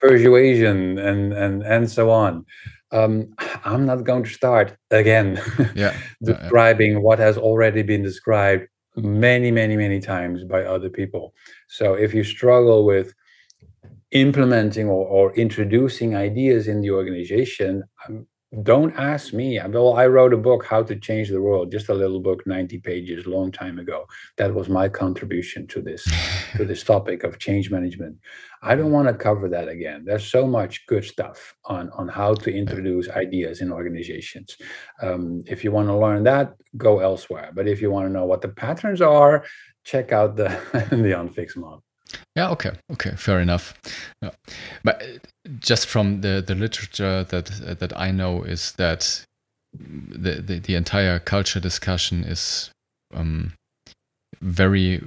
[0.01, 2.45] persuasion and and and so on.
[2.93, 5.41] Um, I'm not going to start again
[5.75, 5.97] yeah.
[6.23, 8.67] describing yeah, what has already been described
[8.97, 11.33] many, many, many times by other people.
[11.69, 13.15] So if you struggle with
[14.11, 17.85] implementing or, or introducing ideas in the organization,
[18.63, 19.61] don't ask me.
[19.69, 22.79] Well, I wrote a book, How to Change the World, just a little book, 90
[22.79, 24.07] pages, long time ago.
[24.39, 26.05] That was my contribution to this,
[26.57, 28.17] to this topic of change management.
[28.63, 30.05] I don't want to cover that again.
[30.05, 34.57] There's so much good stuff on, on how to introduce ideas in organizations.
[35.01, 37.53] Um, if you want to learn that, go elsewhere.
[37.55, 39.45] But if you want to know what the patterns are,
[39.85, 40.49] check out the,
[40.91, 41.85] the Unfix model.
[42.37, 42.51] Yeah.
[42.51, 42.73] Okay.
[42.93, 43.13] Okay.
[43.17, 43.75] Fair enough.
[44.23, 44.31] Yeah.
[44.85, 45.07] But uh,
[45.59, 49.25] just from the the literature that uh, that I know is that
[49.79, 52.71] the the, the entire culture discussion is
[53.15, 53.53] um,
[54.41, 55.01] very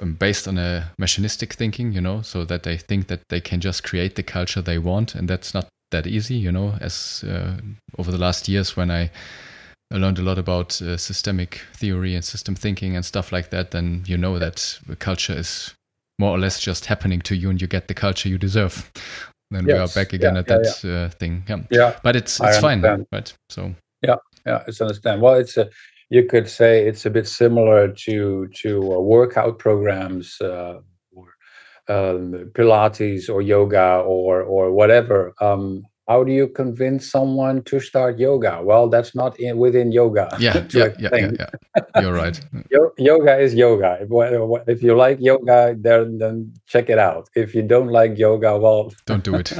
[0.00, 1.92] um, based on a machinistic thinking.
[1.92, 5.14] You know, so that they think that they can just create the culture they want,
[5.14, 6.36] and that's not that easy.
[6.36, 7.56] You know, as uh,
[7.98, 9.10] over the last years when I
[9.92, 13.72] I learned a lot about uh, systemic theory and system thinking and stuff like that,
[13.72, 15.74] then you know that culture is
[16.20, 18.92] more or less just happening to you and you get the culture you deserve.
[19.50, 19.74] Then yes.
[19.74, 20.90] we are back again yeah, at that yeah.
[20.90, 21.44] Uh, thing.
[21.48, 21.62] Yeah.
[21.70, 21.98] yeah.
[22.04, 23.32] But it's it's fine, right?
[23.48, 24.16] So yeah,
[24.46, 25.22] yeah, it's understand.
[25.22, 25.68] Well, it's a
[26.10, 31.26] you could say it's a bit similar to to uh, workout programs uh, or
[31.88, 38.18] um, pilates or yoga or or whatever um, how do you convince someone to start
[38.18, 38.60] yoga?
[38.62, 40.28] Well that's not in, within yoga.
[40.38, 42.40] Yeah yeah, yeah, yeah, yeah, you're right.
[42.98, 43.98] Yoga is yoga.
[44.00, 47.28] If, if you like yoga then then check it out.
[47.34, 49.52] If you don't like yoga well don't do it.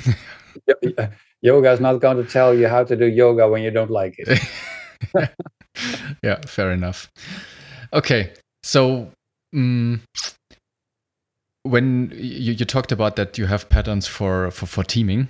[1.43, 4.15] Yoga is not going to tell you how to do yoga when you don't like
[4.19, 4.41] it.
[6.23, 7.11] Yeah fair enough.
[7.93, 8.33] Okay
[8.63, 9.11] so
[9.55, 10.03] um,
[11.63, 15.29] when you, you talked about that you have patterns for, for for teaming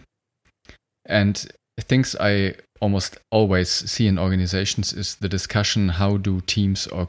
[1.10, 1.50] and
[1.80, 7.08] things i almost always see in organizations is the discussion how do teams or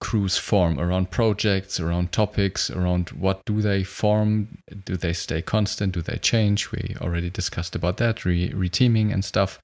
[0.00, 4.48] crews form around projects around topics around what do they form?
[4.84, 5.92] Do they stay constant?
[5.92, 6.72] Do they change?
[6.72, 9.60] We already discussed about that re- reteaming and stuff.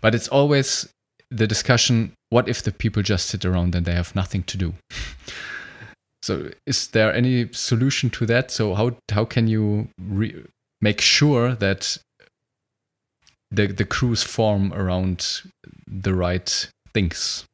[0.00, 0.88] But it's always
[1.30, 4.74] the discussion what if the people just sit around and they have nothing to do?
[6.22, 8.50] So is there any solution to that?
[8.50, 9.90] So how how can you
[10.80, 11.98] make sure that
[13.50, 15.42] the the crews form around
[15.86, 17.46] the right things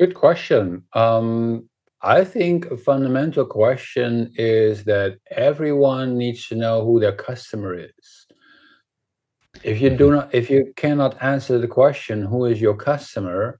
[0.00, 0.84] Good question.
[0.94, 1.68] Um,
[2.00, 8.26] I think a fundamental question is that everyone needs to know who their customer is.
[9.62, 10.14] If you do mm-hmm.
[10.14, 13.58] not, if you cannot answer the question, who is your customer,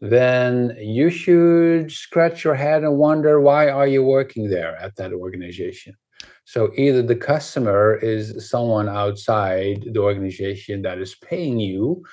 [0.00, 5.12] then you should scratch your head and wonder why are you working there at that
[5.12, 5.96] organization.
[6.44, 12.04] So either the customer is someone outside the organization that is paying you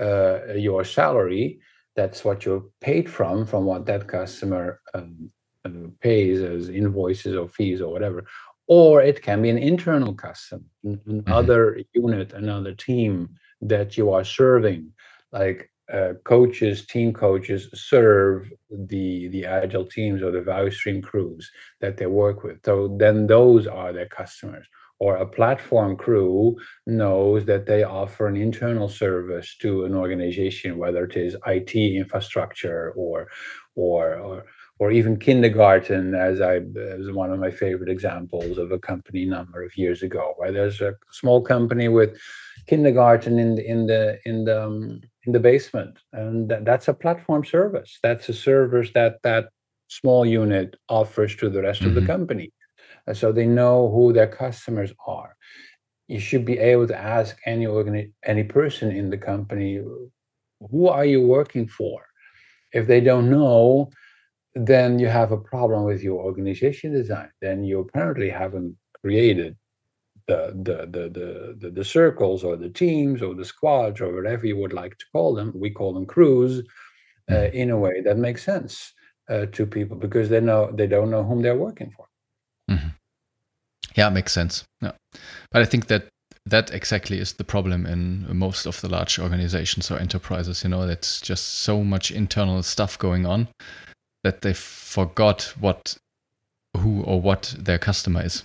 [0.00, 1.60] uh, your salary,
[1.98, 5.30] that's what you're paid from from what that customer um,
[5.64, 8.24] uh, pays as invoices or fees or whatever
[8.68, 10.62] or it can be an internal customer
[11.06, 12.00] another mm-hmm.
[12.04, 13.28] unit another team
[13.60, 14.92] that you are serving
[15.32, 21.50] like uh, coaches team coaches serve the the agile teams or the value stream crews
[21.80, 22.58] that they work with.
[22.64, 24.66] So then those are their customers.
[25.00, 31.04] Or a platform crew knows that they offer an internal service to an organization, whether
[31.04, 33.28] it is IT infrastructure or
[33.76, 34.44] or or,
[34.80, 39.62] or even kindergarten, as I as one of my favorite examples of a company number
[39.62, 42.18] of years ago, where there's a small company with
[42.66, 46.94] kindergarten in the in the in the um, in the basement, and that, that's a
[46.94, 47.98] platform service.
[48.02, 49.50] That's a service that that
[49.88, 51.90] small unit offers to the rest mm-hmm.
[51.90, 52.16] of the mm-hmm.
[52.16, 52.52] company
[53.14, 55.36] so they know who their customers are.
[56.08, 59.80] You should be able to ask any organi- any person in the company,
[60.70, 62.06] who are you working for?
[62.72, 63.90] If they don't know,
[64.54, 67.30] then you have a problem with your organization design.
[67.40, 69.56] Then you apparently haven't created
[70.28, 74.72] the the the the circles or the teams or the squads or whatever you would
[74.72, 75.52] like to call them.
[75.54, 76.60] We call them crews
[77.30, 77.56] uh, mm-hmm.
[77.56, 78.92] in a way that makes sense
[79.30, 82.06] uh, to people because they know they don't know whom they're working for.
[82.70, 82.88] Mm-hmm.
[83.96, 84.64] Yeah, makes sense.
[84.82, 84.92] Yeah,
[85.50, 86.08] but I think that
[86.46, 90.62] that exactly is the problem in most of the large organizations or enterprises.
[90.62, 93.48] You know, that's just so much internal stuff going on
[94.24, 95.96] that they forgot what,
[96.76, 98.44] who, or what their customer is.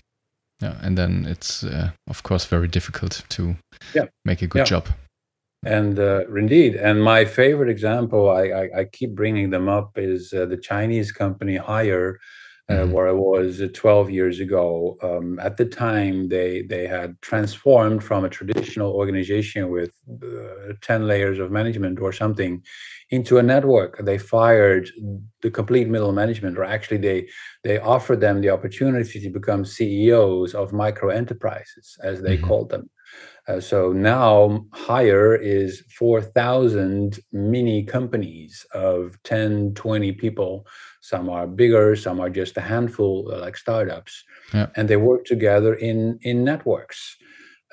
[0.64, 3.56] Yeah, and then it's uh, of course very difficult to
[3.94, 4.06] yeah.
[4.24, 4.80] make a good yeah.
[4.80, 4.88] job.
[5.66, 10.34] And uh, indeed, and my favorite example, I, I, I keep bringing them up, is
[10.34, 12.16] uh, the Chinese company Haier
[12.70, 12.92] uh, mm-hmm.
[12.94, 14.98] where I was uh, 12 years ago.
[15.04, 21.06] Um, at the time, they they had transformed from a traditional organization with uh, 10
[21.06, 22.64] layers of management or something
[23.10, 23.98] into a network.
[24.06, 24.90] They fired
[25.42, 27.28] the complete middle management, or actually, they
[27.64, 32.48] they offered them the opportunity to become CEOs of micro enterprises, as they mm-hmm.
[32.48, 32.90] called them.
[33.48, 40.66] Uh, so now Haier is 4,000 mini companies of 10, 20 people.
[41.02, 44.24] Some are bigger, some are just a handful, uh, like startups.
[44.54, 44.68] Yeah.
[44.76, 47.18] And they work together in, in networks.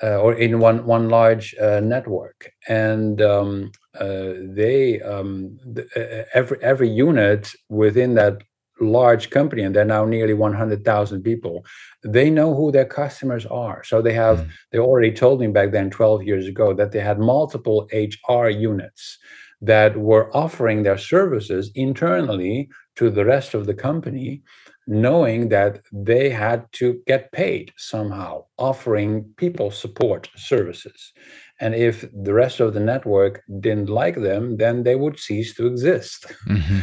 [0.03, 6.25] Uh, or in one one large uh, network, and um, uh, they um, the, uh,
[6.33, 8.41] every every unit within that
[8.81, 11.65] large company and they're now nearly 100,000 people
[12.03, 13.83] they know who their customers are.
[13.83, 14.49] So they have mm.
[14.71, 19.17] they already told me back then 12 years ago that they had multiple HR units
[19.61, 24.41] that were offering their services internally to the rest of the company
[24.87, 31.13] knowing that they had to get paid somehow offering people support services.
[31.59, 35.67] And if the rest of the network didn't like them then they would cease to
[35.67, 36.25] exist.
[36.49, 36.79] Mm-hmm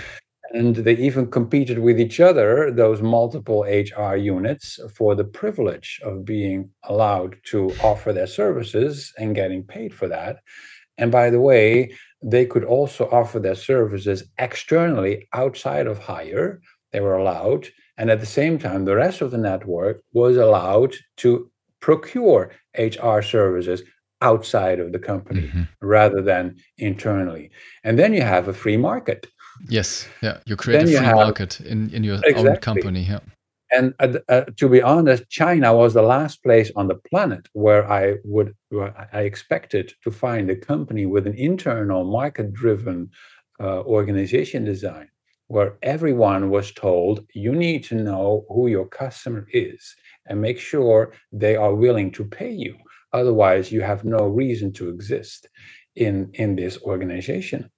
[0.51, 6.25] and they even competed with each other, those multiple HR units, for the privilege of
[6.25, 10.39] being allowed to offer their services and getting paid for that.
[10.97, 11.93] And by the way,
[12.23, 16.59] they could also offer their services externally outside of Haier.
[16.93, 17.69] They were allowed.
[17.97, 23.21] And at the same time, the rest of the network was allowed to procure HR
[23.21, 23.83] services
[24.21, 25.63] outside of the company mm-hmm.
[25.81, 27.51] rather than internally.
[27.85, 29.27] And then you have a free market.
[29.69, 32.49] Yes, yeah, you create then a free have, market in, in your exactly.
[32.49, 33.03] own company.
[33.03, 33.21] Yeah.
[33.71, 37.91] And uh, uh, to be honest, China was the last place on the planet where
[37.91, 43.11] I would where I expected to find a company with an internal market-driven
[43.61, 45.09] uh, organization design,
[45.49, 49.95] where everyone was told you need to know who your customer is
[50.27, 52.75] and make sure they are willing to pay you.
[53.13, 55.47] Otherwise, you have no reason to exist
[55.97, 57.71] in in this organization.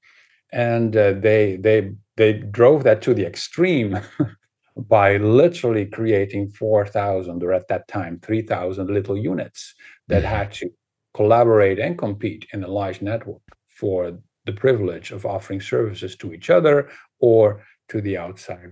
[0.52, 3.98] And uh, they they they drove that to the extreme
[4.76, 9.74] by literally creating 4,000 or at that time 3,000 little units
[10.08, 10.34] that mm-hmm.
[10.34, 10.70] had to
[11.14, 16.50] collaborate and compete in a large network for the privilege of offering services to each
[16.50, 16.88] other
[17.20, 18.70] or to the outside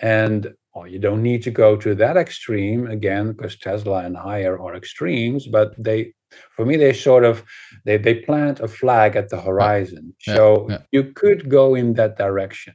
[0.00, 4.58] and well, you don't need to go to that extreme again, because Tesla and Haier
[4.58, 6.14] are extremes, but they
[6.56, 7.44] for me they sort of
[7.84, 10.14] they they plant a flag at the horizon.
[10.26, 10.78] Yeah, so yeah.
[10.90, 12.74] you could go in that direction.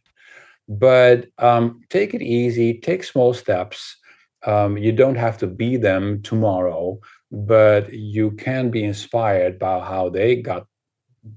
[0.69, 3.97] But um, take it easy, take small steps.
[4.45, 6.99] Um, you don't have to be them tomorrow,
[7.31, 10.67] but you can be inspired by how they got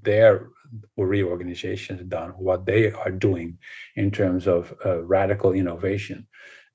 [0.03, 0.49] their
[0.97, 3.57] reorganizations done, what they are doing
[3.95, 6.27] in terms of uh, radical innovation,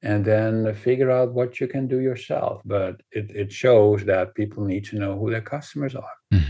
[0.02, 2.62] and then figure out what you can do yourself.
[2.64, 6.16] But it, it shows that people need to know who their customers are.
[6.32, 6.44] Mm.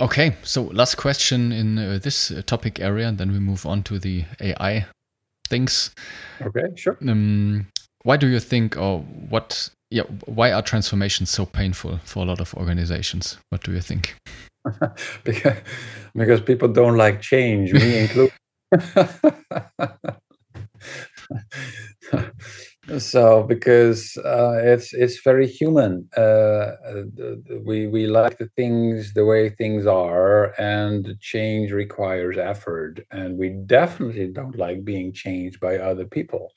[0.00, 3.82] Okay, so last question in uh, this uh, topic area, and then we move on
[3.84, 4.86] to the AI
[5.48, 5.94] things.
[6.40, 6.96] Okay, sure.
[7.06, 7.68] Um,
[8.02, 9.70] why do you think, or what?
[9.90, 13.38] Yeah, why are transformations so painful for a lot of organizations?
[13.50, 14.16] What do you think?
[15.24, 15.58] because,
[16.14, 18.32] because people don't like change, me included.
[22.98, 26.72] so because uh, it's it's very human uh,
[27.64, 33.50] we we like the things the way things are and change requires effort and we
[33.66, 36.52] definitely don't like being changed by other people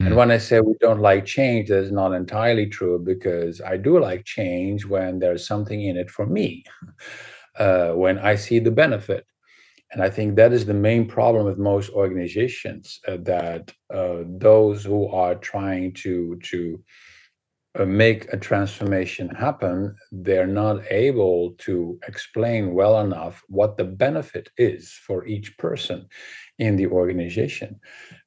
[0.00, 0.06] mm.
[0.06, 0.18] and hmm.
[0.18, 4.24] when i say we don't like change that's not entirely true because i do like
[4.24, 6.62] change when there's something in it for me
[7.58, 9.24] uh, when i see the benefit
[9.94, 14.84] and I think that is the main problem with most organizations uh, that uh, those
[14.84, 16.82] who are trying to to
[17.76, 24.48] uh, make a transformation happen, they're not able to explain well enough what the benefit
[24.56, 26.06] is for each person
[26.58, 27.80] in the organization.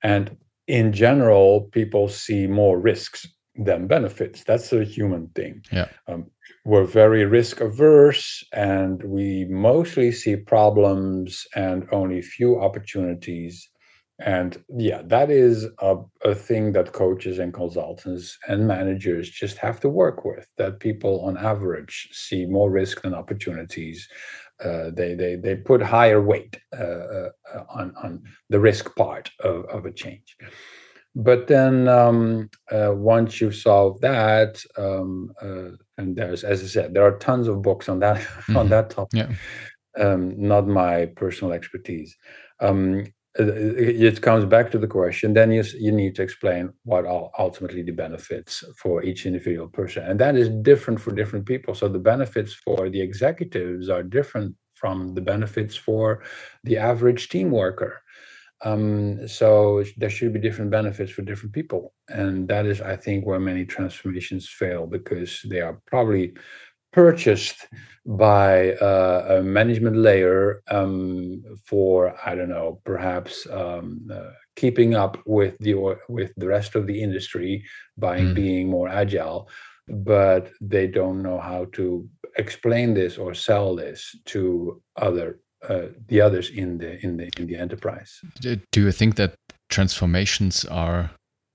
[0.03, 3.25] And in general, people see more risks
[3.57, 4.43] than benefits.
[4.43, 5.63] That's a human thing.
[5.71, 5.87] Yeah.
[6.07, 6.27] Um,
[6.65, 13.69] we're very risk averse and we mostly see problems and only few opportunities
[14.19, 15.95] and yeah that is a,
[16.25, 21.21] a thing that coaches and consultants and managers just have to work with that people
[21.21, 24.07] on average see more risk than opportunities
[24.63, 27.29] uh, they, they they put higher weight uh, uh,
[27.69, 30.35] on on the risk part of, of a change
[31.17, 36.93] but then um, uh, once you solve that um, uh, and there's as i said
[36.93, 38.57] there are tons of books on that mm-hmm.
[38.57, 40.03] on that topic yeah.
[40.03, 42.15] um, not my personal expertise
[42.59, 43.05] um,
[43.39, 47.83] it comes back to the question then you, you need to explain what are ultimately
[47.83, 51.99] the benefits for each individual person and that is different for different people so the
[51.99, 56.23] benefits for the executives are different from the benefits for
[56.63, 58.01] the average team worker
[58.61, 61.93] um, so there should be different benefits for different people.
[62.09, 66.33] And that is, I think, where many transformations fail because they are probably
[66.91, 67.67] purchased
[68.05, 75.19] by uh, a management layer um, for, I don't know, perhaps um, uh, keeping up
[75.25, 75.75] with the
[76.09, 77.63] with the rest of the industry
[77.97, 78.33] by mm.
[78.33, 79.47] being more agile
[79.87, 86.21] but they don't know how to explain this or sell this to other uh, the
[86.21, 88.21] others in the in the in the enterprise.
[88.41, 89.35] Do you think that
[89.69, 91.11] transformations are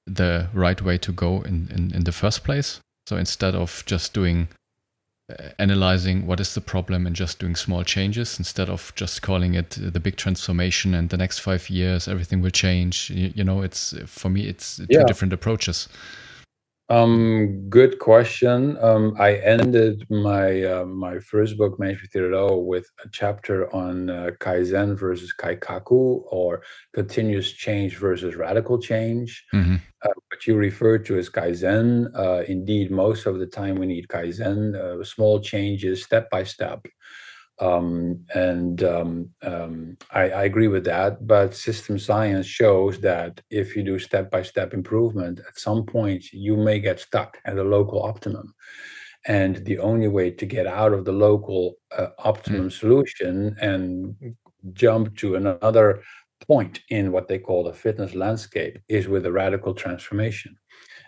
[0.06, 2.80] the right way to go in in, in the first place?
[3.06, 4.48] So instead of just doing
[5.30, 9.54] uh, analyzing what is the problem and just doing small changes instead of just calling
[9.54, 13.62] it the big transformation and the next five years everything will change you, you know
[13.62, 15.04] it's for me it's two yeah.
[15.04, 15.88] different approaches
[16.88, 18.76] um, good question.
[18.80, 24.30] Um, I ended my uh, my first book, Management 3.0, with a chapter on uh,
[24.40, 26.62] Kaizen versus Kaikaku, or
[26.92, 29.44] continuous change versus radical change.
[29.54, 29.76] Mm-hmm.
[30.02, 32.10] Uh, what you refer to as Kaizen.
[32.14, 36.84] Uh, indeed, most of the time we need Kaizen, uh, small changes, step by step.
[37.60, 41.26] Um, and um, um, I, I, agree with that.
[41.26, 46.32] But system science shows that if you do step by step improvement, at some point
[46.32, 48.54] you may get stuck at a local optimum.
[49.26, 52.72] And the only way to get out of the local uh, optimum mm.
[52.72, 54.16] solution and
[54.72, 56.02] jump to another
[56.46, 60.56] point in what they call the fitness landscape is with a radical transformation.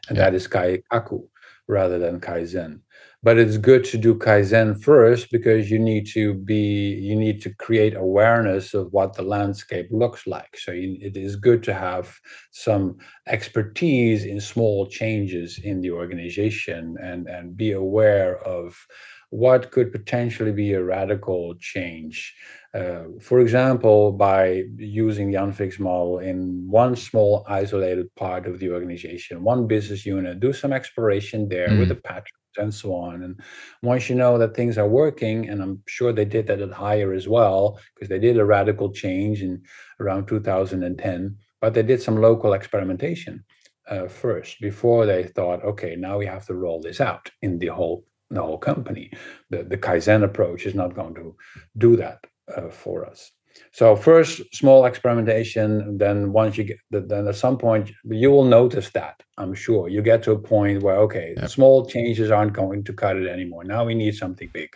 [0.09, 0.25] And yeah.
[0.25, 1.27] that is kaikaku
[1.67, 2.81] rather than kaizen
[3.25, 7.53] but it's good to do kaizen first because you need to be you need to
[7.55, 12.21] create awareness of what the landscape looks like so it is good to have
[12.53, 12.97] some
[13.27, 18.87] expertise in small changes in the organization and and be aware of
[19.31, 22.35] what could potentially be a radical change
[22.75, 28.71] uh, for example by using the Unfix model in one small isolated part of the
[28.71, 31.79] organization one business unit do some exploration there mm.
[31.81, 33.23] with a pattern and so on.
[33.23, 33.41] And
[33.83, 37.17] once you know that things are working, and I'm sure they did that at Haier
[37.17, 39.63] as well, because they did a radical change in
[40.01, 43.45] around 2010, but they did some local experimentation
[43.89, 47.69] uh, first before they thought, okay, now we have to roll this out in the
[47.69, 49.11] whole the whole company.
[49.51, 51.37] The the Kaizen approach is not going to
[51.77, 52.25] do that
[52.55, 53.31] uh, for us.
[53.73, 58.91] So first small experimentation, then once you get, then at some point you will notice
[58.91, 61.51] that I'm sure you get to a point where okay, yep.
[61.51, 63.65] small changes aren't going to cut it anymore.
[63.65, 64.71] Now we need something big.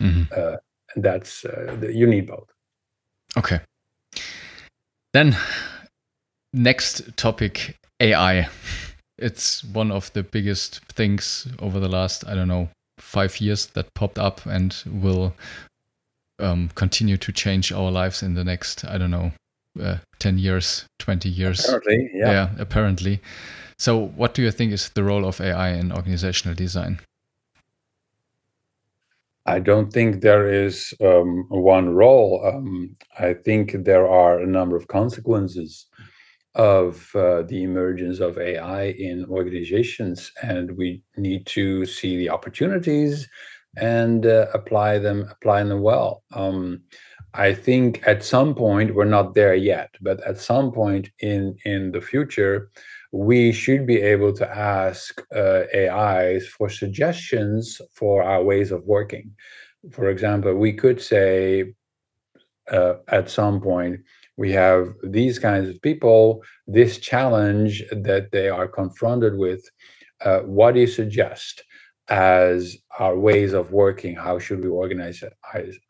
[0.00, 0.32] Mm-hmm.
[0.36, 0.56] Uh,
[0.94, 2.48] and that's uh, you need both.
[3.36, 3.60] Okay.
[5.12, 5.36] Then
[6.52, 8.48] next topic AI.
[9.18, 12.68] It's one of the biggest things over the last I don't know
[12.98, 15.34] five years that popped up and will
[16.42, 19.32] um, continue to change our lives in the next, I don't know,
[19.80, 21.64] uh, 10 years, 20 years.
[21.64, 22.30] Apparently, yeah.
[22.30, 22.50] yeah.
[22.58, 23.20] apparently.
[23.78, 27.00] So, what do you think is the role of AI in organizational design?
[29.44, 32.46] I don't think there is um, one role.
[32.46, 35.86] Um, I think there are a number of consequences
[36.54, 43.28] of uh, the emergence of AI in organizations, and we need to see the opportunities
[43.76, 46.22] and uh, apply them apply them well.
[46.32, 46.82] Um,
[47.34, 51.90] i think at some point we're not there yet but at some point in in
[51.90, 52.70] the future
[53.12, 59.30] we should be able to ask uh, ais for suggestions for our ways of working.
[59.90, 61.74] For example we could say
[62.70, 64.00] uh, at some point
[64.38, 69.62] we have these kinds of people this challenge that they are confronted with
[70.24, 71.64] uh, what do you suggest
[72.08, 74.16] as our ways of working.
[74.16, 75.22] How should we organize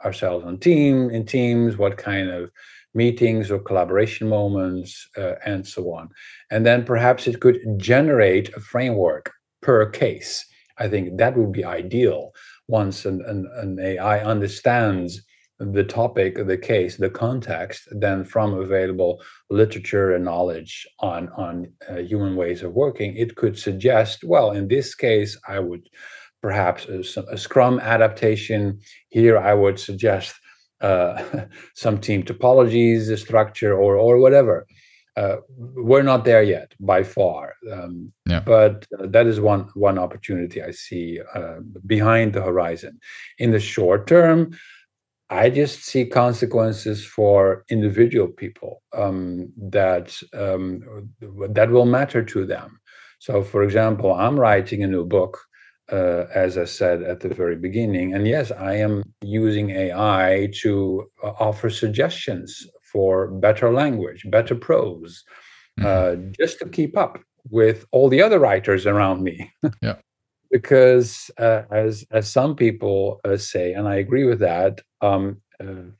[0.04, 1.76] ourselves on team in teams?
[1.76, 2.50] What kind of
[2.94, 6.10] meetings or collaboration moments uh, and so on.
[6.50, 9.32] And then perhaps it could generate a framework
[9.62, 10.44] per case.
[10.78, 12.32] I think that would be ideal
[12.68, 15.22] once an, an, an ai understands
[15.70, 21.96] the topic, the case, the context, then from available literature and knowledge on on uh,
[21.96, 25.88] human ways of working, it could suggest, well, in this case, I would
[26.40, 28.80] perhaps a, a Scrum adaptation.
[29.10, 30.34] Here, I would suggest
[30.80, 31.22] uh,
[31.74, 34.66] some team topologies, structure, or or whatever.
[35.14, 38.40] Uh, we're not there yet by far, um, yeah.
[38.40, 42.98] but uh, that is one one opportunity I see uh, behind the horizon.
[43.38, 44.52] In the short term,
[45.32, 51.08] I just see consequences for individual people um, that um,
[51.48, 52.78] that will matter to them.
[53.18, 55.38] So, for example, I'm writing a new book,
[55.90, 61.10] uh, as I said at the very beginning, and yes, I am using AI to
[61.24, 65.24] uh, offer suggestions for better language, better prose,
[65.80, 65.86] mm-hmm.
[65.86, 67.18] uh, just to keep up
[67.48, 69.50] with all the other writers around me.
[69.82, 69.96] yeah
[70.52, 75.90] because uh, as as some people uh, say, and I agree with that, um, uh,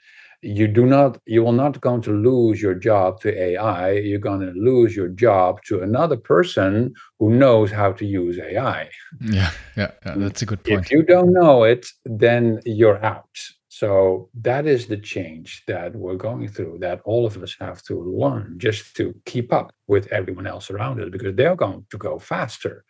[0.42, 3.92] you do not you will not going to lose your job to AI.
[3.92, 8.90] You're going to lose your job to another person who knows how to use AI.
[9.20, 10.84] Yeah, yeah, yeah that's a good point.
[10.84, 13.36] If you don't know it, then you're out.
[13.68, 17.94] So that is the change that we're going through, that all of us have to
[18.03, 22.18] learn just to keep up with everyone else around us because they're going to go
[22.18, 22.84] faster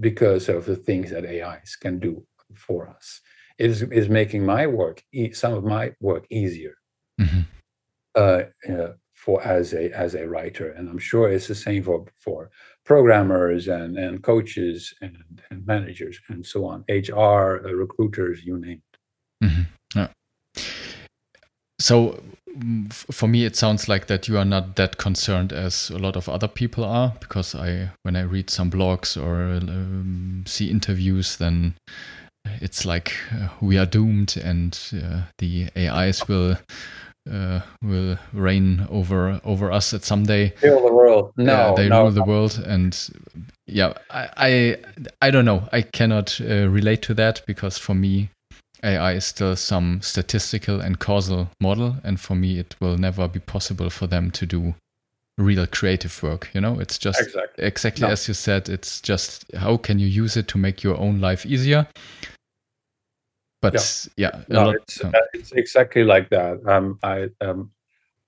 [0.00, 2.24] because of the things that AIs can do
[2.54, 3.20] for us.
[3.58, 6.74] It is, is making my work, some of my work easier
[7.20, 7.40] mm-hmm.
[8.14, 12.04] uh, uh, for as a as a writer, and I'm sure it's the same for
[12.20, 12.50] for
[12.84, 15.16] programmers and and coaches and,
[15.50, 19.46] and managers and so on, HR, uh, recruiters, you name it.
[19.46, 19.62] Mm-hmm.
[21.86, 22.18] So
[23.12, 26.28] for me, it sounds like that you are not that concerned as a lot of
[26.28, 31.76] other people are, because I, when I read some blogs or um, see interviews, then
[32.60, 36.56] it's like uh, we are doomed and uh, the AIs will
[37.30, 40.54] uh, will reign over over us at some day.
[40.64, 41.32] Rule the world.
[41.36, 43.10] No, they no, rule the world, and
[43.66, 44.76] yeah, I I,
[45.22, 45.68] I don't know.
[45.70, 48.30] I cannot uh, relate to that because for me,
[48.82, 53.40] AI is still some statistical and causal model, and for me, it will never be
[53.40, 54.74] possible for them to do
[55.38, 56.50] real creative work.
[56.52, 58.12] You know, it's just exactly, exactly no.
[58.12, 58.68] as you said.
[58.68, 61.86] It's just how can you use it to make your own life easier
[63.62, 66.60] but yeah, yeah no, lot, it's, uh, it's exactly like that.
[66.66, 67.70] Um, I um,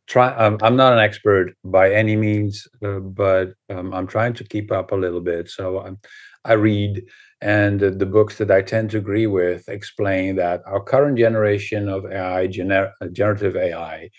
[0.07, 0.35] try.
[0.35, 4.73] Um, I'm not an expert by any means, uh, but um, I'm trying to keep
[4.73, 5.49] up a little bit.
[5.49, 5.99] So I'm,
[6.45, 7.05] I read,
[7.41, 12.05] and the books that I tend to agree with explain that our current generation of
[12.07, 14.11] AI, gener- uh, generative AI,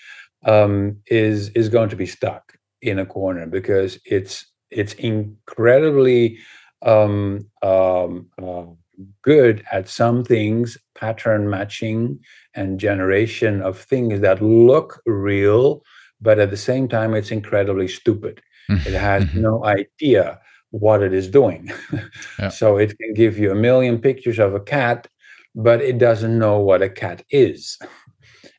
[0.45, 6.37] um, is is going to be stuck in a corner because it's it's incredibly
[6.81, 8.63] um, um, uh,
[9.21, 12.19] good at some things, pattern matching
[12.53, 15.81] and generation of things that look real,
[16.21, 18.41] but at the same time, it's incredibly stupid.
[18.69, 18.87] Mm-hmm.
[18.87, 19.41] It has mm-hmm.
[19.41, 20.39] no idea
[20.71, 21.71] what it is doing.
[22.39, 22.49] yeah.
[22.59, 25.07] So it can give you a million pictures of a cat,
[25.55, 27.77] but it doesn't know what a cat is.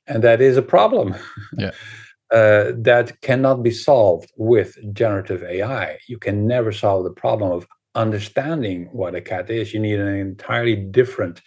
[0.06, 1.14] And that is a problem.
[1.56, 1.72] Yeah.
[2.32, 5.98] Uh, that cannot be solved with generative AI.
[6.06, 10.14] You can never solve the problem of understanding what a cat is, you need an
[10.14, 11.42] entirely different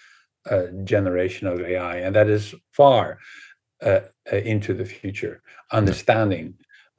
[0.49, 3.20] uh, generation of AI, and that is far
[3.82, 4.01] uh,
[4.32, 5.41] uh, into the future.
[5.72, 6.55] Understanding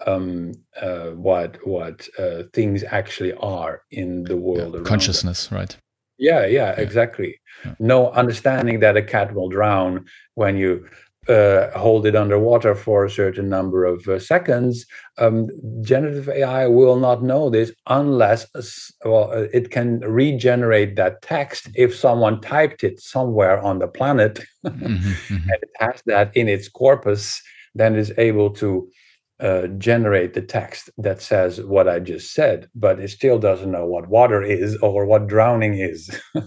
[0.07, 5.59] um, uh, what what uh, things actually are in the world yeah, consciousness, them.
[5.59, 5.77] right?
[6.19, 6.71] Yeah, yeah, yeah.
[6.81, 7.41] exactly.
[7.65, 7.75] Yeah.
[7.79, 10.87] No understanding that a cat will drown when you
[11.29, 14.85] uh, hold it underwater for a certain number of uh, seconds,
[15.19, 15.49] um,
[15.81, 18.47] generative AI will not know this unless
[19.05, 24.41] well, uh, it can regenerate that text if someone typed it somewhere on the planet
[24.67, 25.35] mm-hmm, mm-hmm.
[25.51, 27.41] and it has that in its corpus,
[27.75, 28.87] then is able to
[29.41, 33.87] uh, generate the text that says what I just said, but it still doesn't know
[33.87, 36.11] what water is or what drowning is.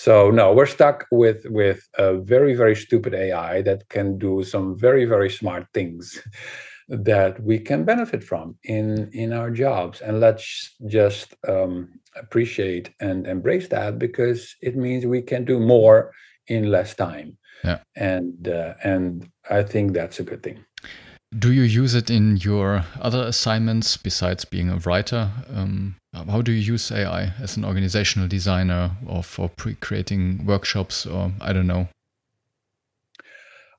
[0.00, 4.78] So no, we're stuck with with a very very stupid AI that can do some
[4.78, 6.22] very very smart things
[6.88, 13.26] that we can benefit from in in our jobs, and let's just um, appreciate and
[13.26, 16.12] embrace that because it means we can do more
[16.46, 17.36] in less time.
[17.64, 20.64] Yeah, and uh, and I think that's a good thing.
[21.36, 25.30] Do you use it in your other assignments besides being a writer?
[25.52, 31.04] Um, how do you use AI as an organizational designer or for pre creating workshops
[31.04, 31.88] or I don't know?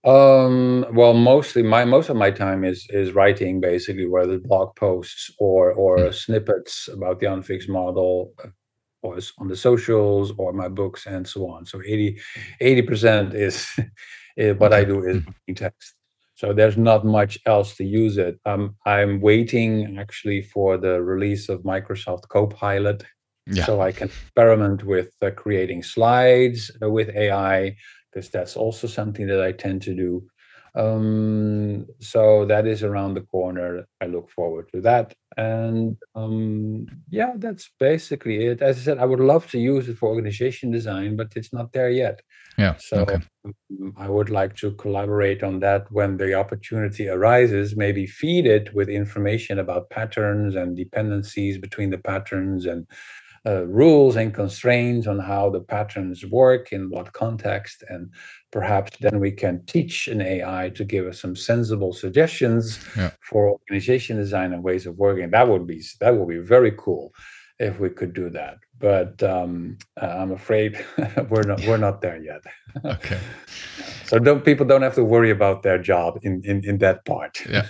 [0.05, 5.31] Um, well, mostly my most of my time is is writing basically, whether blog posts
[5.39, 6.13] or or mm.
[6.13, 8.49] snippets about the Unfix model, uh,
[9.01, 11.65] or on the socials or my books and so on.
[11.65, 13.67] So 80 percent is,
[14.37, 14.71] is what.
[14.71, 15.55] I do is mm.
[15.55, 15.95] text.
[16.39, 18.39] So there's not much else to use it.
[18.45, 23.03] Um, I'm waiting actually for the release of Microsoft Copilot,
[23.45, 23.65] yeah.
[23.65, 27.75] so I can experiment with uh, creating slides uh, with AI
[28.09, 30.25] because that's also something that I tend to do.
[30.79, 33.85] Um, so that is around the corner.
[33.99, 35.13] I look forward to that.
[35.35, 38.61] And um, yeah, that's basically it.
[38.61, 41.73] As I said, I would love to use it for organization design, but it's not
[41.73, 42.21] there yet.
[42.57, 42.75] Yeah.
[42.77, 43.19] So okay.
[43.45, 48.73] Um, I would like to collaborate on that when the opportunity arises, maybe feed it
[48.73, 52.87] with information about patterns and dependencies between the patterns and
[53.45, 58.11] uh, rules and constraints on how the patterns work in what context and
[58.51, 63.11] perhaps then we can teach an ai to give us some sensible suggestions yeah.
[63.21, 65.29] for organization design and ways of working.
[65.31, 67.13] That would be that would be very cool
[67.59, 68.57] if we could do that.
[68.79, 70.83] But um, uh, i'm afraid
[71.29, 72.41] we're not we're not there yet.
[72.85, 73.19] Okay.
[74.05, 77.45] So don't people don't have to worry about their job in in, in that part.
[77.49, 77.67] Yeah.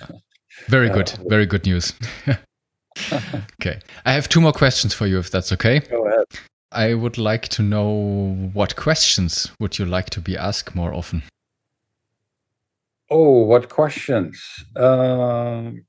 [0.67, 1.11] Very good.
[1.19, 1.93] Uh, very good news
[3.61, 3.79] okay.
[4.05, 5.79] I have two more questions for you, if that's okay.
[5.79, 6.25] Go ahead.
[6.71, 11.23] I would like to know what questions would you like to be asked more often?
[13.09, 14.39] Oh, what questions?
[14.75, 15.83] Um,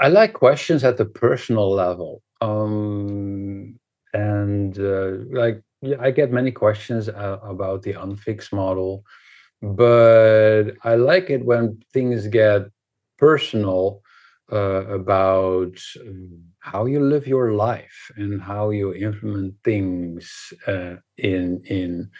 [0.00, 2.22] I like questions at the personal level.
[2.40, 3.78] Um,
[4.14, 9.04] and uh, like, yeah, I get many questions uh, about the Unfix model
[9.62, 12.62] but I like it when things get
[13.18, 14.02] personal
[14.52, 21.62] uh, about um, how you live your life and how you implement things uh, in
[21.66, 22.10] in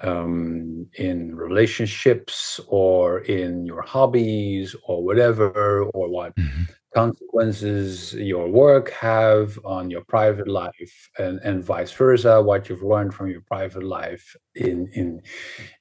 [0.00, 6.34] um, in relationships or in your hobbies or whatever or what.
[6.36, 6.62] Mm-hmm.
[6.94, 13.14] Consequences your work have on your private life and, and vice versa what you've learned
[13.14, 15.22] from your private life in in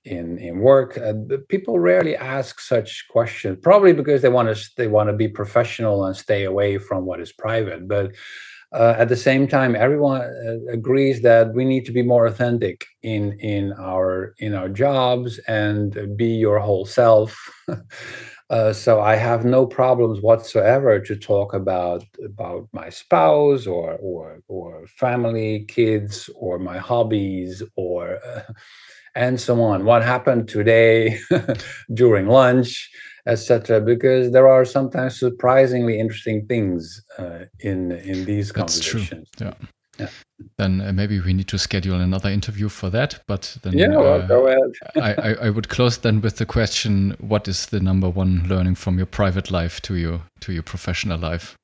[0.06, 0.98] in in work.
[0.98, 1.14] Uh,
[1.48, 6.06] people rarely ask such questions probably because they want to they want to be professional
[6.06, 7.88] and stay away from what is private.
[7.88, 8.12] But
[8.72, 12.86] uh, at the same time everyone uh, agrees that we need to be more authentic
[13.02, 17.36] in in our in our jobs and be your whole self
[18.50, 24.42] Uh, so I have no problems whatsoever to talk about about my spouse or or
[24.48, 28.42] or family, kids, or my hobbies, or uh,
[29.16, 29.86] and so on.
[29.86, 31.20] What happened today
[31.94, 32.90] during lunch,
[33.28, 33.82] etc.
[33.82, 39.30] Because there are sometimes surprisingly interesting things uh, in in these That's conversations.
[39.38, 39.48] True.
[39.48, 39.54] Yeah.
[40.00, 40.10] Yeah.
[40.58, 43.22] Then uh, maybe we need to schedule another interview for that.
[43.28, 44.72] But then, yeah, well, uh, go ahead.
[44.96, 48.76] I, I, I, would close then with the question: What is the number one learning
[48.76, 51.56] from your private life to your to your professional life?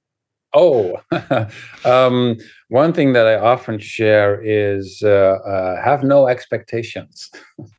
[0.53, 1.01] Oh,
[1.85, 2.37] um,
[2.69, 7.29] one thing that I often share is uh, uh have no expectations.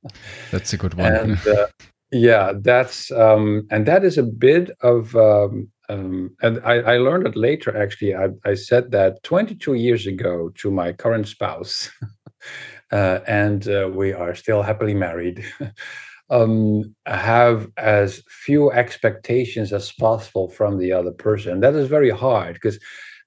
[0.50, 1.12] that's a good one.
[1.12, 1.66] and, uh,
[2.12, 7.26] yeah, that's um, and that is a bit of um, um, and I, I, learned
[7.26, 7.76] it later.
[7.76, 11.90] Actually, I, I, said that 22 years ago to my current spouse,
[12.92, 15.44] uh, and uh, we are still happily married.
[16.30, 21.60] um, have as few expectations as possible from the other person.
[21.60, 22.80] That is very hard because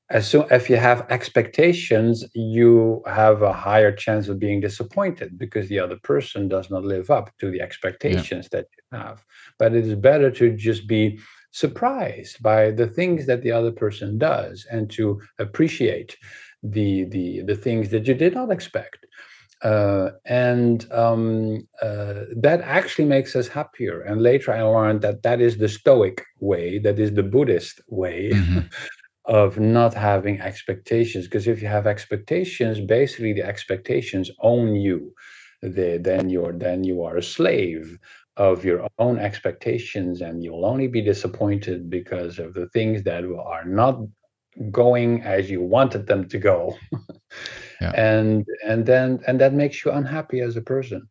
[0.09, 5.69] as soon if you have expectations, you have a higher chance of being disappointed because
[5.69, 8.59] the other person does not live up to the expectations yeah.
[8.59, 9.23] that you have.
[9.59, 11.19] But it is better to just be
[11.51, 16.17] surprised by the things that the other person does and to appreciate
[16.63, 19.05] the the the things that you did not expect.
[19.61, 24.01] Uh, and um, uh, that actually makes us happier.
[24.01, 28.31] And later i learned that that is the stoic way that is the buddhist way
[28.33, 28.59] mm-hmm.
[29.25, 31.25] of not having expectations.
[31.25, 35.13] Because if you have expectations basically the expectations own you.
[35.61, 37.99] The, then you're then you are a slave
[38.39, 43.65] of your own expectations and you'll only be disappointed because of the things that are
[43.65, 43.99] not
[44.71, 46.75] going as you wanted them to go.
[47.81, 47.91] Yeah.
[47.95, 51.07] and and then and that makes you unhappy as a person.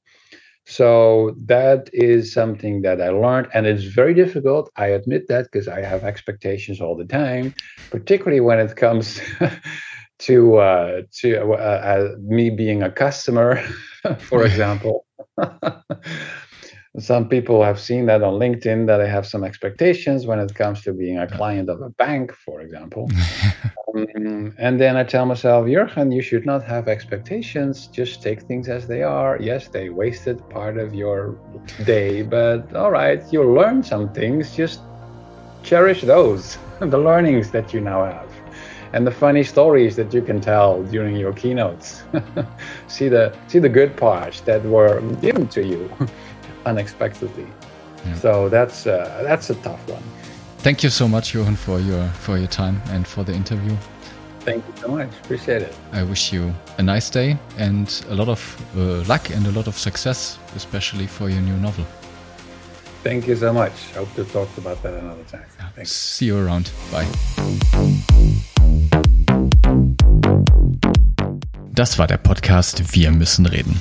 [0.65, 5.67] So that is something that i learned and it's very difficult i admit that because
[5.67, 7.55] i have expectations all the time
[7.91, 9.19] particularly when it comes
[10.19, 13.63] to uh, to uh, uh, me being a customer
[14.19, 15.07] for example
[17.01, 20.83] some people have seen that on LinkedIn that I have some expectations when it comes
[20.83, 23.11] to being a client of a bank, for example.
[23.95, 27.89] um, and then I tell myself, Jurgen, you should not have expectations.
[27.89, 29.39] Just take things as they are.
[29.41, 31.39] Yes, they wasted part of your
[31.85, 34.55] day, but all right, you'll learn some things.
[34.55, 34.81] Just
[35.63, 38.33] cherish those, the learnings that you now have.
[38.95, 42.05] And the funny stories that you can tell during your keynotes.
[42.89, 45.91] see the see the good parts that were given to you
[46.69, 47.47] unexpectedly.
[48.07, 48.15] Yeah.
[48.15, 50.03] So that's uh, that's a tough one.
[50.59, 53.77] Thank you so much, Johan, for your for your time and for the interview.
[54.45, 55.09] Thank you so much.
[55.25, 55.75] Appreciate it.
[55.93, 58.41] I wish you a nice day and a lot of
[58.77, 61.85] uh, luck and a lot of success, especially for your new novel.
[63.03, 63.73] Thank you so much.
[63.95, 65.47] I hope to talk about that another time.
[65.77, 65.85] Yeah.
[65.85, 66.71] See you around.
[66.91, 67.07] Bye.
[71.75, 73.81] Das war der Podcast Wir müssen reden.